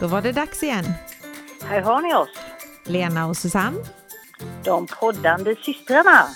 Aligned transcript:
Då 0.00 0.06
var 0.06 0.22
det 0.22 0.32
dags 0.32 0.62
igen. 0.62 0.84
Här 1.64 1.80
har 1.82 2.02
ni 2.02 2.14
oss, 2.14 2.28
Lena 2.84 3.26
och 3.26 3.36
Susanne 3.36 3.78
de 4.64 4.86
poddande 4.86 5.56
systrarna. 5.56 6.26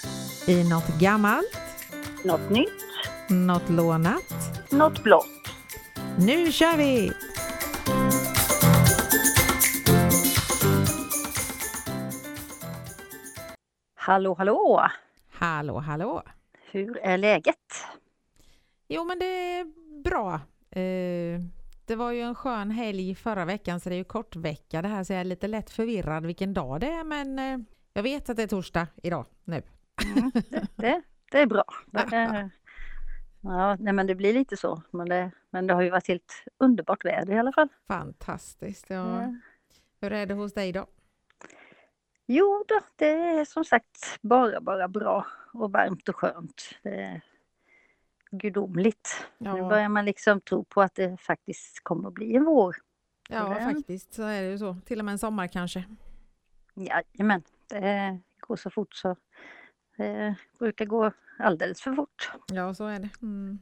i 0.46 0.68
något 0.70 0.88
gammalt, 1.00 1.58
Något 2.24 2.50
nytt, 2.50 2.82
något 3.28 3.68
lånat. 3.70 4.22
något 4.70 5.02
blått. 5.02 5.26
Nu 6.18 6.52
kör 6.52 6.76
vi! 6.76 7.12
Hallå, 13.94 14.34
hallå! 14.38 14.82
Hallå, 15.32 15.78
hallå! 15.78 16.22
Hur 16.70 16.98
är 16.98 17.18
läget? 17.18 17.56
Jo, 18.88 19.04
men 19.04 19.18
det 19.18 19.26
är 19.58 19.64
bra. 20.02 20.40
Eh, 20.70 21.40
det 21.86 21.96
var 21.96 22.12
ju 22.12 22.20
en 22.20 22.34
skön 22.34 22.70
helg 22.70 23.14
förra 23.14 23.44
veckan, 23.44 23.80
så 23.80 23.88
det 23.88 23.94
är 23.94 23.98
ju 23.98 24.04
kort 24.04 24.36
vecka 24.36 24.82
det 24.82 24.88
här, 24.88 25.04
så 25.04 25.12
jag 25.12 25.20
är 25.20 25.24
lite 25.24 25.48
lätt 25.48 25.70
förvirrad 25.70 26.26
vilken 26.26 26.54
dag 26.54 26.80
det 26.80 26.86
är, 26.86 27.04
men 27.04 27.38
eh, 27.38 27.58
jag 27.92 28.02
vet 28.02 28.30
att 28.30 28.36
det 28.36 28.42
är 28.42 28.46
torsdag 28.46 28.86
idag, 29.02 29.26
nu. 29.44 29.62
Det, 30.76 31.02
det 31.30 31.38
är 31.38 31.46
bra. 31.46 31.64
Det 31.86 32.16
är, 32.16 32.50
ja, 33.40 33.76
nej, 33.80 33.92
men 33.92 34.06
det 34.06 34.14
blir 34.14 34.34
lite 34.34 34.56
så. 34.56 34.82
Men 34.90 35.08
det, 35.08 35.30
men 35.50 35.66
det 35.66 35.74
har 35.74 35.82
ju 35.82 35.90
varit 35.90 36.08
helt 36.08 36.44
underbart 36.58 37.04
väder 37.04 37.34
i 37.34 37.38
alla 37.38 37.52
fall. 37.52 37.68
Fantastiskt. 37.86 38.90
Ja. 38.90 39.22
Ja. 39.22 39.34
Hur 40.00 40.12
är 40.12 40.26
det 40.26 40.34
hos 40.34 40.54
dig 40.54 40.72
då? 40.72 40.86
Jo 42.26 42.64
då, 42.68 42.80
det 42.96 43.10
är 43.10 43.44
som 43.44 43.64
sagt 43.64 44.18
bara, 44.20 44.60
bara 44.60 44.88
bra 44.88 45.26
och 45.52 45.72
varmt 45.72 46.08
och 46.08 46.16
skönt. 46.16 46.78
Det 46.82 47.02
är 47.02 47.22
gudomligt. 48.32 49.26
Nu 49.38 49.50
Ja, 49.50 49.68
börjar 49.68 49.88
man 49.88 50.04
liksom 50.04 50.40
tro 50.40 50.64
på 50.64 50.82
att 50.82 50.94
det 50.94 51.16
faktiskt 51.20 51.80
kommer 51.84 52.08
att 52.08 52.14
bli 52.14 52.36
en 52.36 52.44
vår. 52.44 52.76
ja 53.28 53.48
det- 53.48 53.60
faktiskt 53.74 54.14
så 54.14 54.22
är 54.22 54.42
det 54.42 54.48
ju 54.48 54.58
så. 54.58 54.76
Till 54.86 54.98
och 54.98 55.04
med 55.04 55.12
en 55.12 55.18
sommar 55.18 55.46
kanske. 55.46 55.84
Jajamän, 56.74 57.42
det 57.68 58.18
går 58.40 58.56
så 58.56 58.70
fort 58.70 58.94
så 58.94 59.16
det 59.96 60.34
brukar 60.58 60.84
gå 60.86 61.12
alldeles 61.38 61.80
för 61.82 61.92
fort. 61.94 62.30
Ja, 62.52 62.74
så 62.74 62.86
är 62.86 62.98
det. 62.98 63.08
Mm. 63.22 63.58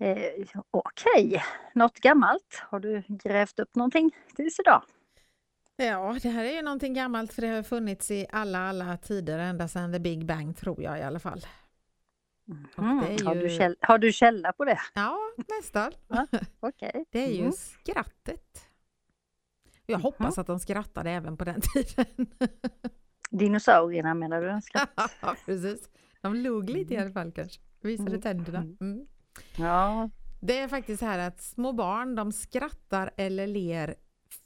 Eh, 0.00 0.46
Okej, 0.70 1.42
något 1.74 1.98
gammalt? 1.98 2.62
Har 2.70 2.80
du 2.80 3.02
grävt 3.08 3.58
upp 3.58 3.74
någonting 3.74 4.10
tills 4.36 4.60
idag? 4.60 4.82
Ja, 5.76 6.18
det 6.22 6.28
här 6.28 6.44
är 6.44 6.52
ju 6.52 6.62
någonting 6.62 6.94
gammalt 6.94 7.32
för 7.32 7.42
det 7.42 7.48
har 7.48 7.62
funnits 7.62 8.10
i 8.10 8.26
alla, 8.32 8.58
alla 8.68 8.96
tider, 8.96 9.38
ända 9.38 9.68
sedan 9.68 9.92
the 9.92 9.98
big 9.98 10.26
bang 10.26 10.56
tror 10.56 10.82
jag 10.82 10.98
i 10.98 11.02
alla 11.02 11.18
fall. 11.18 11.40
Mm. 12.48 12.98
är 12.98 13.24
har, 13.24 13.34
du 13.34 13.48
ju- 13.48 13.58
käll- 13.58 13.76
har 13.80 13.98
du 13.98 14.12
källa 14.12 14.52
på 14.52 14.64
det? 14.64 14.78
Ja, 14.94 15.18
nästan. 15.60 15.92
Okej. 16.60 17.04
Det 17.10 17.24
är 17.24 17.30
ju 17.32 17.40
Mm. 17.40 17.52
skrattet. 17.52 18.66
Jag 19.86 19.96
Mhm. 19.98 20.02
hoppas 20.02 20.38
att 20.38 20.46
de 20.46 20.58
skrattade 20.60 21.10
även 21.10 21.36
på 21.36 21.44
den 21.44 21.60
tiden. 21.74 22.26
Dinosaurierna 23.30 24.14
menar 24.14 24.40
du? 24.42 24.60
Ja, 25.20 25.36
precis. 25.46 25.88
De 26.20 26.34
log 26.34 26.70
lite 26.70 26.94
i 26.94 26.96
alla 26.96 27.12
fall 27.12 27.32
kanske. 27.32 27.60
Visade 27.80 28.10
Mm. 28.10 28.20
tänderna. 28.22 28.58
Mm. 28.80 29.06
Ja, 29.56 30.10
Det 30.40 30.58
är 30.58 30.68
faktiskt 30.68 31.00
så 31.00 31.06
här 31.06 31.18
att 31.18 31.42
små 31.42 31.72
barn 31.72 32.14
de 32.14 32.32
skrattar 32.32 33.10
eller 33.16 33.46
ler 33.46 33.94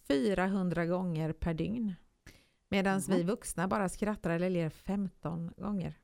400 0.09 0.87
gånger 0.87 1.33
per 1.33 1.55
dygn. 1.55 1.95
Medan 2.71 2.95
Mhm. 3.09 3.17
vi 3.17 3.23
vuxna 3.23 3.69
bara 3.69 3.89
skrattar 3.89 4.31
eller 4.31 4.51
ler 4.51 4.71
15 4.71 5.53
gånger. 5.57 5.95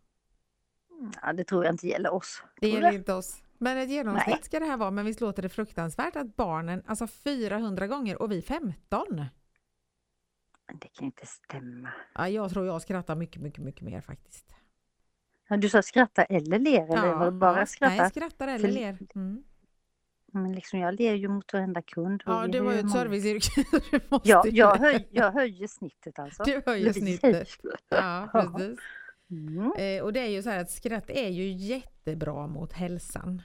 Ja, 1.22 1.32
det 1.32 1.44
tror 1.44 1.64
jag 1.64 1.74
inte 1.74 1.86
gäller 1.88 2.14
oss. 2.14 2.42
Det 2.60 2.68
gäller 2.68 2.92
inte 2.92 3.12
oss. 3.14 3.40
Men 3.58 3.78
ett 3.78 3.90
genomsnitt 3.90 4.26
Nej. 4.26 4.42
ska 4.42 4.58
det 4.60 4.64
här 4.66 4.76
vara. 4.76 4.90
Men 4.90 5.04
visst 5.06 5.20
låter 5.20 5.42
det 5.42 5.48
fruktansvärt 5.48 6.16
att 6.16 6.36
barnen, 6.36 6.82
alltså 6.86 7.06
400 7.06 7.86
gånger 7.86 8.22
och 8.22 8.32
vi 8.32 8.42
15. 8.42 9.06
Men 10.66 10.78
det 10.78 10.88
kan 10.88 11.04
inte 11.04 11.26
stämma. 11.26 11.88
Ja, 12.14 12.28
jag 12.28 12.50
tror 12.50 12.66
jag 12.66 12.82
skrattar 12.82 13.16
mycket, 13.16 13.42
mycket, 13.42 13.64
mycket 13.64 13.82
mer 13.82 14.00
faktiskt. 14.00 14.54
Ja, 15.48 15.56
du 15.56 15.68
sa 15.68 15.82
skratta 15.82 16.24
eller 16.24 16.58
ler 16.58 16.84
eller 16.98 17.14
var 17.14 17.24
det 17.24 17.30
bara 17.30 17.58
ja. 17.58 17.66
skratta? 17.66 17.94
Nej, 17.94 18.10
skrattar 18.10 18.48
eller 18.48 18.58
För- 18.68 18.74
ler. 18.74 18.98
Mm. 19.14 19.44
Men 20.32 20.52
liksom 20.52 20.78
jag 20.78 20.94
ler 20.94 21.14
ju 21.14 21.28
mot 21.28 21.52
varenda 21.52 21.82
kund. 21.82 22.22
Ja, 22.26 22.46
du 22.46 22.60
har 22.60 22.72
ju 22.72 22.78
ett 22.78 22.84
många- 22.84 22.94
serviceyrke. 22.96 23.64
Ja, 24.24 24.44
jag, 24.46 24.76
höj, 24.76 25.08
jag 25.10 25.32
höjer 25.32 25.66
snittet 25.66 26.18
alltså. 26.18 26.42
Du 26.44 26.62
höjer 26.66 26.92
snittet. 26.92 27.48
Ja, 27.88 28.28
Ja. 28.32 28.52
precis. 28.56 28.78
Mm. 29.30 29.72
Eh, 29.78 30.02
och 30.04 30.12
det 30.12 30.20
är 30.20 30.28
ju 30.28 30.42
så 30.42 30.50
att 30.50 30.70
skratt 30.70 31.10
är 31.10 31.28
ju 31.28 31.52
jättebra 31.52 32.46
mot 32.46 32.72
hälsan. 32.72 33.42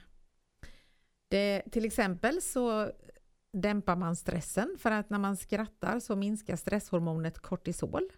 Det, 1.28 1.62
till 1.72 1.84
exempel 1.84 2.42
så 2.42 2.90
dämpar 3.52 3.96
man 3.96 4.16
stressen 4.16 4.76
för 4.78 4.90
att 4.90 5.10
när 5.10 5.18
man 5.18 5.36
skrattar 5.36 6.00
så 6.00 6.16
minskar 6.16 6.56
stresshormonet 6.56 7.38
kortisol. 7.38 8.08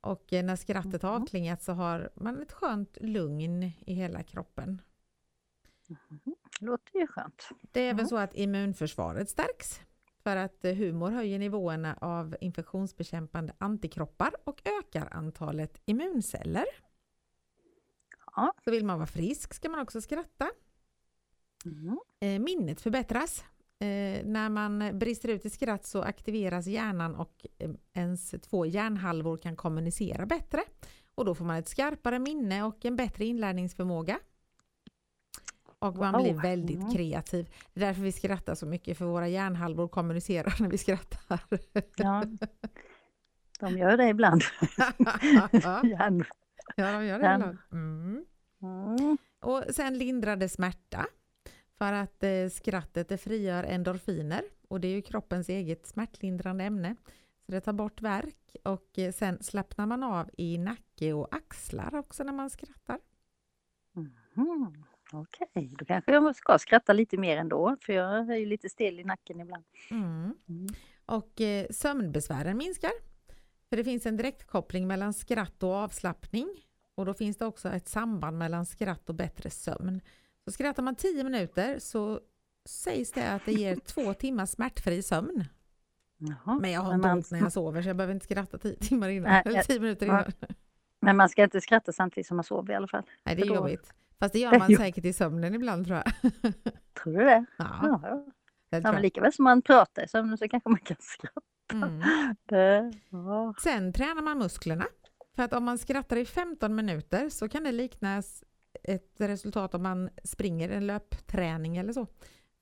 Och 0.00 0.32
eh, 0.32 0.44
när 0.44 0.56
skrattet 0.56 1.02
har 1.02 1.12
Mhm. 1.14 1.22
avklingat 1.22 1.62
så 1.62 1.72
har 1.72 2.10
man 2.14 2.42
ett 2.42 2.52
skönt 2.52 2.98
lugn 3.00 3.62
i 3.62 3.94
hela 3.94 4.22
kroppen. 4.22 4.82
Låter 6.60 6.98
ju 7.00 7.06
skönt. 7.06 7.48
Det 7.72 7.80
är 7.80 7.84
även 7.84 7.98
Mm. 7.98 8.08
så 8.08 8.16
att 8.16 8.34
immunförsvaret 8.34 9.28
stärks 9.30 9.80
för 10.22 10.36
att 10.36 10.64
eh, 10.64 10.74
humor 10.74 11.10
höjer 11.10 11.38
nivåerna 11.38 11.94
av 12.00 12.36
infektionsbekämpande 12.40 13.52
antikroppar 13.58 14.34
och 14.44 14.62
ökar 14.80 15.08
antalet 15.10 15.82
immunceller. 15.84 16.64
Ja. 18.36 18.52
Så 18.64 18.70
vill 18.70 18.84
man 18.84 18.98
vara 18.98 19.06
frisk 19.06 19.54
ska 19.54 19.68
man 19.68 19.80
också 19.80 20.00
skratta. 20.00 20.50
Mm. 21.64 21.98
Eh, 22.20 22.38
minnet 22.38 22.80
förbättras. 22.80 23.44
Eh, 23.78 24.24
när 24.26 24.48
man 24.48 24.98
brister 24.98 25.28
ut 25.28 25.44
i 25.46 25.50
skratt 25.50 25.86
så 25.86 26.02
aktiveras 26.02 26.66
hjärnan 26.66 27.14
och 27.14 27.46
eh, 27.58 27.70
ens 27.94 28.30
två 28.42 28.66
hjärnhalvor 28.66 29.36
kan 29.36 29.56
kommunicera 29.56 30.26
bättre. 30.26 30.62
Och 31.14 31.24
då 31.24 31.34
får 31.34 31.44
man 31.44 31.56
ett 31.56 31.68
skarpare 31.68 32.18
minne 32.18 32.62
och 32.64 32.84
en 32.84 32.96
bättre 32.96 33.24
inlärningsförmåga. 33.24 34.18
Och 35.78 35.96
man 35.96 36.12
Wow. 36.12 36.22
blir 36.22 36.34
väldigt 36.42 36.76
Mm. 36.80 36.92
kreativ. 36.92 37.50
Det 37.74 37.80
är 37.82 37.86
därför 37.86 38.02
vi 38.02 38.12
skrattar 38.12 38.54
så 38.54 38.66
mycket, 38.66 38.98
för 38.98 39.04
våra 39.04 39.28
hjärnhalvor 39.28 39.88
kommunicerar 39.88 40.54
när 40.60 40.68
vi 40.68 40.78
skrattar. 40.78 41.38
Ja. 41.96 42.24
De 43.60 43.78
gör 43.78 43.96
det 43.96 44.08
ibland. 44.08 44.42
ja, 46.76 46.92
de 46.92 47.06
gör 47.06 47.18
det 47.18 47.34
ibland. 47.34 47.58
Mm. 47.72 48.24
Mm. 48.62 49.18
Och 49.40 49.64
sen 49.70 49.98
lindrar 49.98 50.36
det 50.36 50.48
smärta. 50.48 51.06
För 51.78 51.92
att 51.92 52.22
eh, 52.22 52.48
skrattet 52.52 53.08
det 53.08 53.18
frigör 53.18 53.64
endorfiner 53.64 54.42
och 54.68 54.80
det 54.80 54.88
är 54.88 54.92
ju 54.92 55.02
kroppens 55.02 55.48
eget 55.48 55.86
smärtlindrande 55.86 56.64
ämne. 56.64 56.96
Så 57.46 57.52
det 57.52 57.60
tar 57.60 57.72
bort 57.72 58.00
värk 58.00 58.56
och 58.64 58.98
eh, 58.98 59.12
sen 59.12 59.42
slappnar 59.42 59.86
man 59.86 60.02
av 60.02 60.30
i 60.38 60.58
nacke 60.58 61.12
och 61.12 61.34
axlar 61.34 61.94
också 61.94 62.24
när 62.24 62.32
man 62.32 62.50
skrattar. 62.50 62.98
Mm. 63.96 64.84
Okej, 65.12 65.74
då 65.78 65.84
kanske 65.84 66.12
jag 66.12 66.36
ska 66.36 66.58
skratta 66.58 66.92
lite 66.92 67.16
mer 67.16 67.36
ändå. 67.36 67.76
För 67.80 67.92
jag 67.92 68.30
är 68.30 68.36
ju 68.36 68.46
lite 68.46 68.68
stel 68.68 69.00
i 69.00 69.04
nacken 69.04 69.40
ibland. 69.40 69.64
Mm. 69.90 70.34
Mm. 70.48 70.66
Och 71.06 71.40
eh, 71.40 71.66
sömnbesvären 71.70 72.56
minskar. 72.56 73.11
För 73.72 73.76
det 73.76 73.84
finns 73.84 74.06
en 74.06 74.16
direktkoppling 74.16 74.86
mellan 74.86 75.12
skratt 75.14 75.62
och 75.62 75.74
avslappning. 75.74 76.48
Och 76.94 77.04
då 77.06 77.14
finns 77.14 77.36
det 77.36 77.46
också 77.46 77.68
ett 77.68 77.88
samband 77.88 78.38
mellan 78.38 78.66
skratt 78.66 79.08
och 79.08 79.14
bättre 79.14 79.50
sömn. 79.50 80.00
Så 80.44 80.52
skrattar 80.52 80.82
man 80.82 80.94
10 80.94 81.24
minuter 81.24 81.78
så 81.78 82.20
sägs 82.64 83.12
det 83.12 83.30
att 83.32 83.44
det 83.46 83.52
ger 83.52 83.76
två 83.76 84.14
timmars 84.14 84.50
smärtfri 84.50 85.02
sömn. 85.02 85.44
Jaha. 86.18 86.58
Men 86.60 86.70
jag 86.70 86.80
har 86.80 86.94
inte 86.94 87.08
ont 87.08 87.30
när 87.30 87.38
jag 87.38 87.52
sover 87.52 87.82
så 87.82 87.88
jag 87.88 87.96
behöver 87.96 88.14
inte 88.14 88.24
skratta 88.26 88.58
tio 88.58 88.76
timmar 88.76 89.08
innan. 89.08 89.32
Nej, 89.32 89.42
Eller 89.44 89.56
jag- 89.56 89.64
tio 89.66 89.80
minuter 89.80 90.06
ja. 90.06 90.12
innan. 90.12 90.32
Men 91.00 91.16
man 91.16 91.28
ska 91.28 91.44
inte 91.44 91.60
skratta 91.60 91.92
samtidigt 91.92 92.26
som 92.26 92.36
man 92.36 92.44
sover 92.44 92.72
i 92.72 92.76
alla 92.76 92.88
fall. 92.88 93.02
Nej, 93.24 93.36
det 93.36 93.42
är 93.42 93.46
då- 93.48 93.54
jobbigt. 93.54 93.94
Fast 94.18 94.32
det 94.32 94.38
gör 94.38 94.58
man 94.58 94.76
säkert 94.76 95.04
i 95.04 95.12
sömnen 95.12 95.54
ibland 95.54 95.86
tror 95.86 95.96
jag. 95.96 96.32
Tror 97.02 97.12
du 97.12 97.24
det? 97.24 97.44
Ja, 97.58 97.76
Ja, 98.02 98.24
ja. 98.70 98.92
men 98.92 99.02
lika 99.02 99.20
väl 99.20 99.32
som 99.32 99.42
man 99.42 99.62
pratar 99.62 100.04
i 100.04 100.08
sömnen 100.08 100.38
så 100.38 100.48
kanske 100.48 100.68
man 100.68 100.78
kan 100.80 100.96
skratta. 101.00 101.40
Mm. 101.72 102.00
Det, 102.48 102.92
ja. 103.10 103.54
Sen 103.62 103.92
tränar 103.92 104.22
man 104.22 104.38
musklerna. 104.38 104.84
För 105.36 105.42
att 105.42 105.52
om 105.52 105.64
man 105.64 105.78
skrattar 105.78 106.16
i 106.16 106.24
15 106.24 106.74
minuter 106.74 107.28
så 107.28 107.48
kan 107.48 107.64
det 107.64 107.72
liknas 107.72 108.44
ett 108.84 109.14
resultat 109.18 109.74
om 109.74 109.82
man 109.82 110.10
springer 110.24 110.68
en 110.68 110.86
löpträning 110.86 111.76
eller 111.76 111.92
så. 111.92 112.06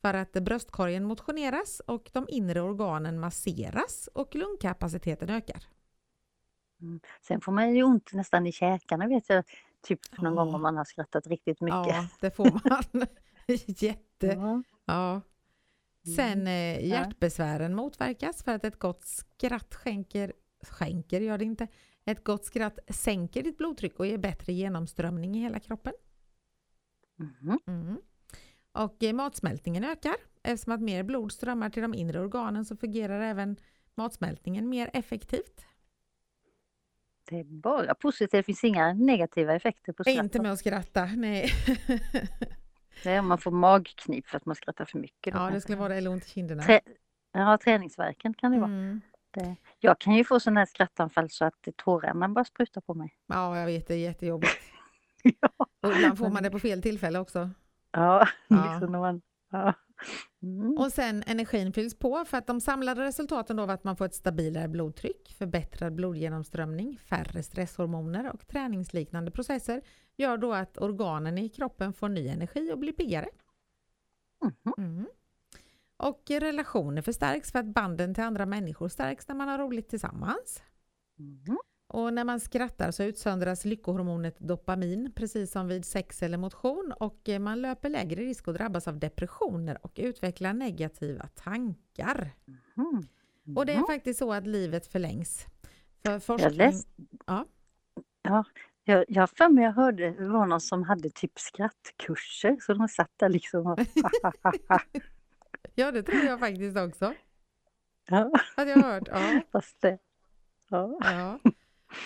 För 0.01 0.15
att 0.15 0.33
bröstkorgen 0.33 1.05
motioneras 1.05 1.81
och 1.87 2.11
de 2.13 2.27
inre 2.29 2.61
organen 2.61 3.21
masseras 3.21 4.09
och 4.15 4.35
lungkapaciteten 4.35 5.31
ökar. 5.31 5.63
Mm. 6.83 7.01
Sen 7.23 7.41
får 7.41 7.53
man 7.53 7.75
ju 7.75 7.83
ont 7.83 8.13
nästan 8.13 8.47
i 8.47 8.53
käkarna 8.53 9.07
vet 9.07 9.29
jag. 9.29 9.45
Typ 9.83 10.01
någon 10.19 10.35
Ja. 10.37 10.45
gång 10.45 10.55
om 10.55 10.63
man 10.63 10.77
har 10.77 10.85
skrattat 10.85 11.27
riktigt 11.27 11.61
mycket. 11.61 11.87
Ja, 11.87 12.07
det 12.21 12.31
får 12.31 12.45
man. 12.45 13.07
Jätte. 13.67 14.27
Ja. 14.27 14.63
Ja. 14.85 15.21
Sen 16.17 16.47
eh, 16.47 16.89
hjärtbesvären 16.89 17.75
motverkas 17.75 18.43
för 18.43 18.55
att 18.55 18.65
ett 18.65 18.79
gott 18.79 19.05
skratt 19.05 19.75
skänker, 19.75 20.33
skänker 20.63 21.21
gör 21.21 21.39
det 21.39 21.45
inte, 21.45 21.69
ett 22.05 22.25
gott 22.25 22.45
skratt 22.45 22.79
sänker 22.89 23.43
ditt 23.43 23.59
blodtryck 23.59 23.99
och 23.99 24.07
ger 24.07 24.19
bättre 24.19 24.53
genomströmning 24.53 25.37
i 25.37 25.41
hela 25.41 25.61
kroppen. 25.61 25.93
Mhm. 27.17 27.59
Mm. 27.67 28.01
Och 28.73 29.03
eh, 29.03 29.13
matsmältningen 29.13 29.85
ökar 29.85 30.17
Eftersom 30.43 30.73
att 30.73 30.81
mer 30.81 31.03
blod 31.03 31.33
strömmar 31.33 31.71
till 31.71 31.83
de 31.83 31.95
inre 31.95 32.21
organen 32.21 32.65
så 32.65 32.77
fungerar 32.77 33.21
även 33.21 33.57
matsmältningen 33.95 34.69
mer 34.69 34.91
effektivt. 34.93 35.67
Det 37.31 37.39
är 37.39 37.45
bara 37.45 37.95
positivt, 37.95 38.31
det 38.31 38.43
finns 38.43 38.65
inga 38.65 38.93
negativa 38.93 39.55
effekter 39.55 39.93
på 39.93 40.05
skratt. 40.05 40.25
Inte 40.25 40.43
med 40.43 40.53
att 40.53 40.59
skratta, 40.59 41.05
nej. 41.05 41.51
Om 43.07 43.29
man 43.29 43.39
får 43.39 43.51
magknip 43.51 44.27
för 44.29 44.37
att 44.37 44.47
man 44.47 44.57
skrattar 44.57 44.85
för 44.85 44.99
mycket. 44.99 45.35
Ja, 45.35 45.51
det 45.51 45.61
skulle 45.61 45.79
vara 45.79 45.89
det, 45.89 45.95
eller 45.95 46.11
ont 46.11 46.27
i 46.27 46.29
kinderna. 46.29 46.63
Trä... 46.63 46.81
Ja, 47.33 47.59
träningsverken 47.59 48.35
kan 48.35 48.53
det 48.53 48.59
vara. 48.59 48.71
Mm. 48.71 49.01
Det... 49.31 49.57
Jag 49.81 49.99
kan 49.99 50.15
ju 50.15 50.25
få 50.25 50.41
sådana 50.41 50.61
här 50.61 50.67
skrattanfall 50.67 51.31
så 51.31 51.45
att 51.45 51.69
tårarna 51.77 52.29
bara 52.29 52.45
sprutar 52.45 52.81
på 52.81 52.95
mig. 52.95 53.15
Ja, 53.27 53.59
jag 53.59 53.67
vet, 53.67 53.89
det 53.89 53.95
är 53.95 53.99
jättejobbigt. 53.99 54.61
ja. 55.23 55.67
Och 55.83 55.93
ibland 55.93 56.19
får 56.19 56.29
man 56.29 56.43
det 56.43 56.51
på 56.51 56.59
fel 56.59 56.83
tillfälle 56.83 57.19
också. 57.19 57.51
Ja, 57.93 58.29
Ja. 58.49 58.73
liksom 58.73 58.93
man... 58.93 59.23
Ja. 59.51 59.75
Mm. 60.43 60.79
Och 60.79 60.93
sen 60.93 61.23
energin 61.27 61.73
fylls 61.73 61.95
på 61.99 62.25
för 62.25 62.39
att 62.39 62.47
de 62.47 62.61
samlade 62.61 63.05
resultaten 63.05 63.57
då 63.57 63.67
var 63.67 63.75
att 63.75 63.85
man 63.85 63.97
får 63.97 64.05
ett 64.05 64.15
stabilare 64.15 64.69
blodtryck, 64.69 65.35
förbättrad 65.39 65.95
blodgenomströmning, 65.95 66.99
färre 66.99 67.43
stresshormoner 67.43 68.33
och 68.33 68.47
träningsliknande 68.47 69.31
processer 69.31 69.83
gör 70.17 70.37
då 70.37 70.53
att 70.53 70.79
organen 70.79 71.39
i 71.39 71.49
kroppen 71.49 71.93
får 71.93 72.09
ny 72.09 72.29
energi 72.29 72.73
och 72.73 72.79
blir 72.79 72.93
piggare. 72.93 73.29
Mhm. 74.43 74.75
Mm. 74.79 75.07
Och 75.97 76.23
relationer 76.31 77.03
förstärks 77.03 77.53
för 77.53 77.59
att 77.59 77.67
banden 77.67 78.15
till 78.15 78.25
andra 78.25 78.47
människor 78.47 78.89
stärks 78.89 79.29
när 79.29 79.35
man 79.35 79.49
har 79.49 79.59
roligt 79.59 79.89
tillsammans. 79.89 80.63
Och 81.93 82.15
när 82.15 82.25
man 82.25 82.41
skrattar 82.41 82.91
så 82.91 83.03
utsöndras 83.03 83.65
lyckohormonet 83.65 84.39
dopamin 84.39 85.13
precis 85.15 85.53
som 85.53 85.69
vid 85.69 85.85
sex 85.85 86.23
eller 86.23 86.39
motion 86.39 86.93
och 87.01 87.29
eh, 87.29 87.39
man 87.39 87.63
löper 87.63 87.89
lägre 87.89 88.23
risk 88.23 88.49
att 88.49 88.55
drabbas 88.55 88.89
av 88.89 88.99
depressioner 88.99 89.79
och 89.83 89.93
utveckla 89.97 90.53
negativa 90.53 91.27
tankar. 91.27 92.31
Mhm. 92.75 93.07
Och 93.57 93.67
det 93.67 93.73
är 93.73 93.87
faktiskt 93.87 94.19
så 94.19 94.33
att 94.33 94.47
livet 94.47 94.87
förlängs. 94.87 95.47
För 96.03 96.13
Jag 96.13 96.23
forskning... 96.23 96.57
läst... 96.57 96.89
Ja. 97.27 97.47
Ja, 98.23 98.45
jag, 98.85 99.05
jag 99.09 99.31
för 99.31 99.49
mig 99.49 99.65
jag 99.65 99.73
hörde 99.73 100.11
det 100.11 100.29
var 100.29 100.47
någon 100.47 100.61
som 100.61 100.83
hade 100.83 101.11
typ 101.11 101.39
skrattkurser 101.39 102.57
så 102.61 102.75
de 102.75 102.89
satt 102.89 103.11
där 103.17 103.29
liksom 103.29 103.67
och 103.67 103.81
ja, 105.75 105.93
det 105.93 106.03
tror 106.03 106.23
jag 106.23 106.41
faktiskt 106.41 106.77
också. 106.77 107.15
ja, 108.09 108.31
Att 108.57 108.69
jag 108.69 108.83
hört. 108.83 109.09
Ja. 109.09 109.41
fast 109.53 109.81
det... 109.81 109.99
Ja. 110.69 110.99
Ja. 111.01 111.51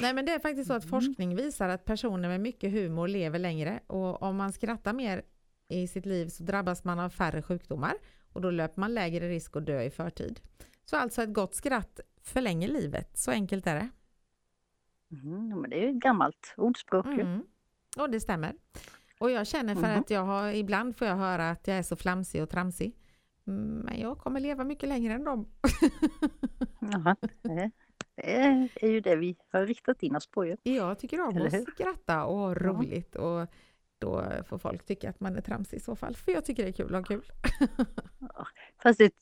Nej 0.01 0.15
men 0.15 0.27
det 0.27 0.33
är 0.33 0.39
faktiskt 0.39 0.67
så 0.67 0.73
att 0.75 0.85
Mm. 0.85 0.91
forskning 0.91 1.37
visar 1.37 1.69
att 1.69 1.85
personer 1.85 2.29
med 2.29 2.41
mycket 2.41 2.73
humor 2.73 3.09
lever 3.09 3.39
längre 3.39 3.81
och 3.87 4.23
om 4.23 4.37
man 4.37 4.53
skrattar 4.53 4.93
mer 4.93 5.23
i 5.69 5.87
sitt 5.89 6.07
liv 6.07 6.27
så 6.29 6.43
drabbas 6.43 6.85
man 6.85 6.99
av 6.99 7.11
färre 7.11 7.43
sjukdomar 7.43 7.95
och 8.33 8.41
då 8.41 8.51
löper 8.51 8.81
man 8.81 8.95
lägre 8.95 9.29
risk 9.29 9.57
att 9.57 9.67
dö 9.67 9.83
i 9.83 9.91
förtid. 9.91 10.41
Så 10.85 10.97
alltså 10.97 11.23
ett 11.23 11.33
gott 11.35 11.55
skratt 11.55 12.01
förlänger 12.23 12.69
livet, 12.69 13.19
så 13.19 13.31
enkelt 13.31 13.67
är 13.67 13.75
det. 13.75 13.89
Mm, 15.13 15.61
men 15.61 15.71
det 15.71 15.77
är 15.77 15.83
ju 15.83 15.89
ett 15.89 16.03
gammalt 16.03 16.55
ordspråk 16.57 17.07
ju. 17.07 17.21
Mm. 17.21 17.43
Och 17.99 18.11
det 18.11 18.21
stämmer. 18.21 18.55
Och 19.19 19.31
jag 19.31 19.47
känner 19.47 19.75
för 19.75 19.89
Mhm. 19.91 20.01
att 20.01 20.11
jag 20.11 20.25
har, 20.25 20.49
ibland 20.53 20.97
får 20.97 21.07
jag 21.09 21.17
höra 21.17 21.51
att 21.51 21.67
jag 21.67 21.77
är 21.79 21.83
så 21.83 21.97
flamsig 21.97 22.43
och 22.43 22.51
tramsig. 22.51 22.97
Mm, 23.47 23.79
Men 23.79 24.01
jag 24.01 24.19
kommer 24.19 24.41
leva 24.41 24.65
mycket 24.65 24.89
längre 24.89 25.13
än 25.15 25.25
dem. 25.25 25.49
Ja, 26.81 27.17
det, 28.25 28.69
är 28.87 28.89
ju 28.89 29.01
det 29.01 29.17
vi 29.17 29.37
har 29.53 29.67
riktat 29.67 30.03
in 30.03 30.17
oss 30.17 30.27
på 30.27 30.47
ju. 30.47 30.57
Jag 30.63 30.99
tycker 30.99 31.21
om 31.21 31.43
att 31.43 31.63
skratta 31.63 32.25
och 32.25 32.37
ha 32.37 32.55
roligt 32.55 33.17
och 33.17 33.47
då 33.99 34.25
får 34.49 34.59
folk 34.59 34.87
tycka 34.87 35.11
att 35.11 35.21
man 35.21 35.37
är 35.37 35.41
tramsig 35.41 35.77
i 35.77 35.81
så 35.81 35.97
fall. 35.97 36.17
För 36.17 36.33
jag 36.33 36.45
tycker 36.45 36.63
det 36.63 36.69
är 36.69 36.73
kul 36.73 36.95
att 36.95 37.01
ha 37.01 37.05
kul. 37.05 37.33
Fast 38.83 38.99
det, 38.99 39.13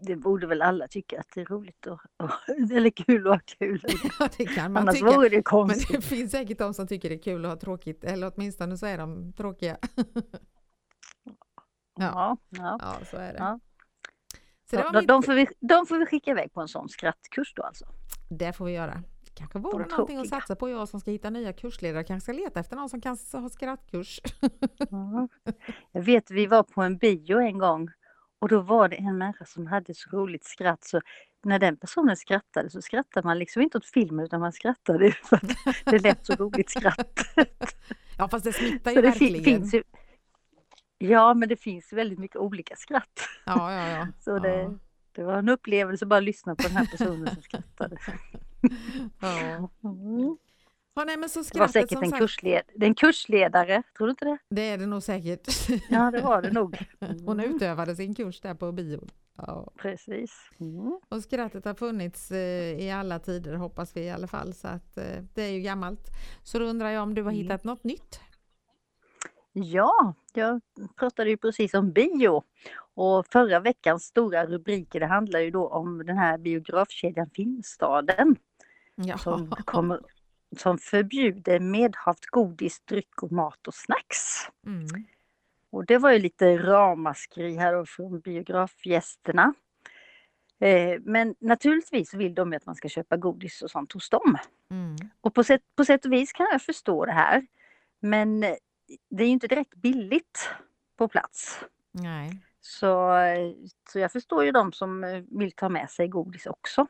det 0.00 0.16
borde 0.16 0.46
väl 0.46 0.62
alla 0.62 0.88
tycka 0.88 1.20
att 1.20 1.26
det 1.34 1.40
är 1.40 1.44
roligt 1.44 1.86
och, 1.86 2.00
och 2.16 2.48
eller 2.72 2.90
kul 2.90 3.26
att 3.26 3.34
ha 3.34 3.40
kul. 3.58 3.84
Ja, 4.18 4.28
det 4.36 4.46
kan 4.46 4.72
man 4.72 4.82
Annars 4.82 4.94
tycka. 4.94 5.06
vore 5.06 5.28
det 5.28 5.36
Men 5.36 5.42
konstigt. 5.42 5.96
det 5.96 6.02
finns 6.02 6.32
säkert 6.32 6.58
de 6.58 6.74
som 6.74 6.86
tycker 6.86 7.08
det 7.08 7.14
är 7.14 7.22
kul 7.22 7.44
att 7.44 7.50
ha 7.50 7.56
tråkigt, 7.56 8.04
eller 8.04 8.32
åtminstone 8.34 8.78
så 8.78 8.86
är 8.86 8.98
de 8.98 9.32
tråkiga. 9.32 9.76
Ja, 11.94 12.36
ja. 12.48 12.78
Ja, 12.80 12.98
så 13.10 13.16
är 13.16 13.32
det. 13.32 13.38
Ja. 13.38 13.60
Så 14.70 14.76
det, 14.76 14.90
de, 14.92 15.06
de, 15.06 15.22
får 15.22 15.34
vi, 15.34 15.46
de 15.60 15.86
får 15.86 15.98
vi 15.98 16.06
skicka 16.06 16.30
iväg 16.30 16.52
på 16.52 16.60
en 16.60 16.68
sån 16.68 16.88
skrattkurs 16.88 17.54
då 17.54 17.62
alltså. 17.62 17.86
Det 18.38 18.52
får 18.52 18.64
vi 18.64 18.72
göra. 18.72 19.02
kanske 19.34 19.58
vore 19.58 19.84
De 19.84 19.90
någonting 19.90 20.16
att 20.16 20.22
tråkiga. 20.24 20.40
satsa 20.40 20.56
på. 20.56 20.68
Jag 20.70 20.88
som 20.88 21.00
ska 21.00 21.10
hitta 21.10 21.30
nya 21.30 21.52
kursledare 21.52 22.04
kanske 22.04 22.32
ska 22.32 22.42
leta 22.42 22.60
efter 22.60 22.76
någon 22.76 22.88
som 22.88 23.00
kan 23.00 23.16
ha 23.32 23.48
skrattkurs. 23.48 24.20
Ja. 24.90 25.28
Jag 25.92 26.02
vet, 26.02 26.30
vi 26.30 26.46
var 26.46 26.62
på 26.62 26.82
en 26.82 26.96
bio 26.98 27.38
en 27.40 27.58
gång 27.58 27.88
och 28.38 28.48
då 28.48 28.60
var 28.60 28.88
det 28.88 28.96
en 28.96 29.18
människa 29.18 29.44
som 29.44 29.66
hade 29.66 29.94
så 29.94 30.10
roligt 30.10 30.44
skratt 30.44 30.84
så 30.84 31.00
när 31.44 31.58
den 31.58 31.76
personen 31.76 32.16
skrattade 32.16 32.70
så 32.70 32.82
skrattade 32.82 33.26
man 33.26 33.38
liksom 33.38 33.62
inte 33.62 33.78
åt 33.78 33.86
filmen 33.86 34.24
utan 34.24 34.40
man 34.40 34.52
skrattade 34.52 35.12
för 35.24 35.36
att 35.36 35.52
det 35.84 35.98
lät 35.98 36.26
så 36.26 36.34
roligt 36.34 36.70
skratt. 36.70 37.20
Ja, 38.18 38.28
fast 38.28 38.44
det 38.44 38.52
smittar 38.52 38.90
ju 38.90 38.94
Så 38.96 39.02
verkligen. 39.02 39.44
finns 39.44 39.74
ju, 39.74 39.82
ja, 40.98 41.34
men 41.34 41.48
det 41.48 41.56
finns 41.56 41.92
väldigt 41.92 42.18
mycket 42.18 42.36
olika 42.36 42.76
skratt. 42.76 43.20
Ja, 43.46 43.72
ja, 43.72 43.88
ja. 43.88 44.06
Så 44.20 44.38
det, 44.38 44.62
Ja. 44.62 44.70
Det 45.14 45.22
var 45.24 45.38
en 45.38 45.48
upplevelse 45.48 46.04
att 46.04 46.08
bara 46.08 46.20
lyssna 46.20 46.54
på 46.56 46.62
den 46.62 46.76
här 46.76 46.86
personen 46.86 47.34
som 47.34 47.42
skrattade. 47.42 47.96
Ja. 49.20 49.70
Mm. 49.84 50.36
Ja, 50.94 51.04
nej, 51.04 51.16
Det 51.16 51.58
var 51.58 51.68
säkert 51.68 52.02
en, 52.02 52.10
sagt, 52.10 52.18
kursled, 52.20 52.62
en 52.80 52.94
kursledare, 52.94 53.82
tror 53.96 54.06
du 54.06 54.10
inte 54.10 54.24
det? 54.24 54.38
det 54.48 54.62
är 54.62 54.78
det 54.78 54.86
nog 54.86 55.02
säkert. 55.02 55.48
Ja, 55.90 56.10
det 56.10 56.20
var 56.20 56.42
det 56.42 56.50
nog. 56.52 56.78
Hon 57.00 57.40
Mm, 57.40 57.54
utövade 57.56 57.96
sin 57.96 58.14
kurs 58.14 58.40
där 58.40 58.54
på 58.54 58.72
bion. 58.72 59.08
Ja. 59.36 59.72
Precis. 59.76 60.32
Mm. 60.60 61.00
Och 61.08 61.22
skrattet 61.22 61.64
har 61.64 61.74
funnits 61.74 62.30
eh, 62.30 62.80
i 62.80 62.90
alla 62.90 63.18
tider 63.18 63.54
hoppas 63.54 63.96
vi 63.96 64.00
i 64.00 64.10
alla 64.10 64.26
fall. 64.26 64.54
Så 64.54 64.68
att 64.68 64.96
eh, 64.98 65.04
det 65.34 65.42
är 65.42 65.50
ju 65.52 65.60
gammalt. 65.60 66.10
Så 66.42 66.58
då 66.58 66.64
undrar 66.64 66.90
jag 66.90 67.02
om 67.02 67.14
du 67.14 67.22
har 67.22 67.30
Mm. 67.30 67.42
hittat 67.42 67.64
något 67.64 67.84
nytt? 67.84 68.20
Ja, 69.52 70.14
jag 70.32 70.60
pratade 70.96 71.30
ju 71.30 71.36
precis 71.36 71.74
om 71.74 71.92
bio. 71.92 72.42
Och 72.94 73.26
förra 73.26 73.60
veckans 73.60 74.04
stora 74.04 74.46
rubriker 74.46 75.00
det 75.00 75.06
handlar 75.06 75.40
ju 75.40 75.50
då 75.50 75.68
om 75.68 76.06
den 76.06 76.18
här 76.18 76.38
biografkedjan 76.38 77.30
Filmstaden 77.30 78.36
Ja. 78.94 79.18
som, 79.18 79.50
kommer, 79.50 80.00
som 80.56 80.78
förbjuder 80.78 81.60
medhavt 81.60 82.26
godis, 82.26 82.80
dryck 82.80 83.22
och 83.22 83.32
mat 83.32 83.66
och 83.68 83.74
snacks. 83.74 84.48
Mm. 84.66 84.86
Och 85.70 85.86
det 85.86 85.98
var 85.98 86.12
ju 86.12 86.18
lite 86.18 86.58
ramaskri 86.58 87.56
här 87.56 87.72
då 87.74 87.86
från 87.86 88.20
biografgästerna. 88.20 89.54
Eh, 90.60 91.00
men 91.00 91.34
naturligtvis 91.38 92.14
vill 92.14 92.34
de 92.34 92.52
ju 92.52 92.56
att 92.56 92.66
man 92.66 92.74
ska 92.74 92.88
köpa 92.88 93.16
godis 93.16 93.62
och 93.62 93.70
sånt 93.70 93.92
hos 93.92 94.10
dem. 94.10 94.38
Mm. 94.70 94.96
Och 95.20 95.34
på 95.34 95.44
sätt, 95.44 95.62
på 95.76 95.84
sätt 95.84 96.04
och 96.04 96.12
vis 96.12 96.32
kan 96.32 96.46
jag 96.52 96.62
förstå 96.62 97.06
det 97.06 97.12
här. 97.12 97.46
Men 98.00 98.44
det 99.10 99.22
är 99.22 99.26
ju 99.26 99.32
inte 99.32 99.46
direkt 99.46 99.74
billigt 99.74 100.48
på 100.96 101.08
plats. 101.08 101.60
Nej. 101.92 102.42
Så, 102.60 103.12
så 103.90 103.98
jag 103.98 104.12
förstår 104.12 104.44
ju 104.44 104.52
de 104.52 104.72
som 104.72 105.24
vill 105.30 105.52
ta 105.52 105.68
med 105.68 105.90
sig 105.90 106.08
godis 106.08 106.46
också. 106.46 106.86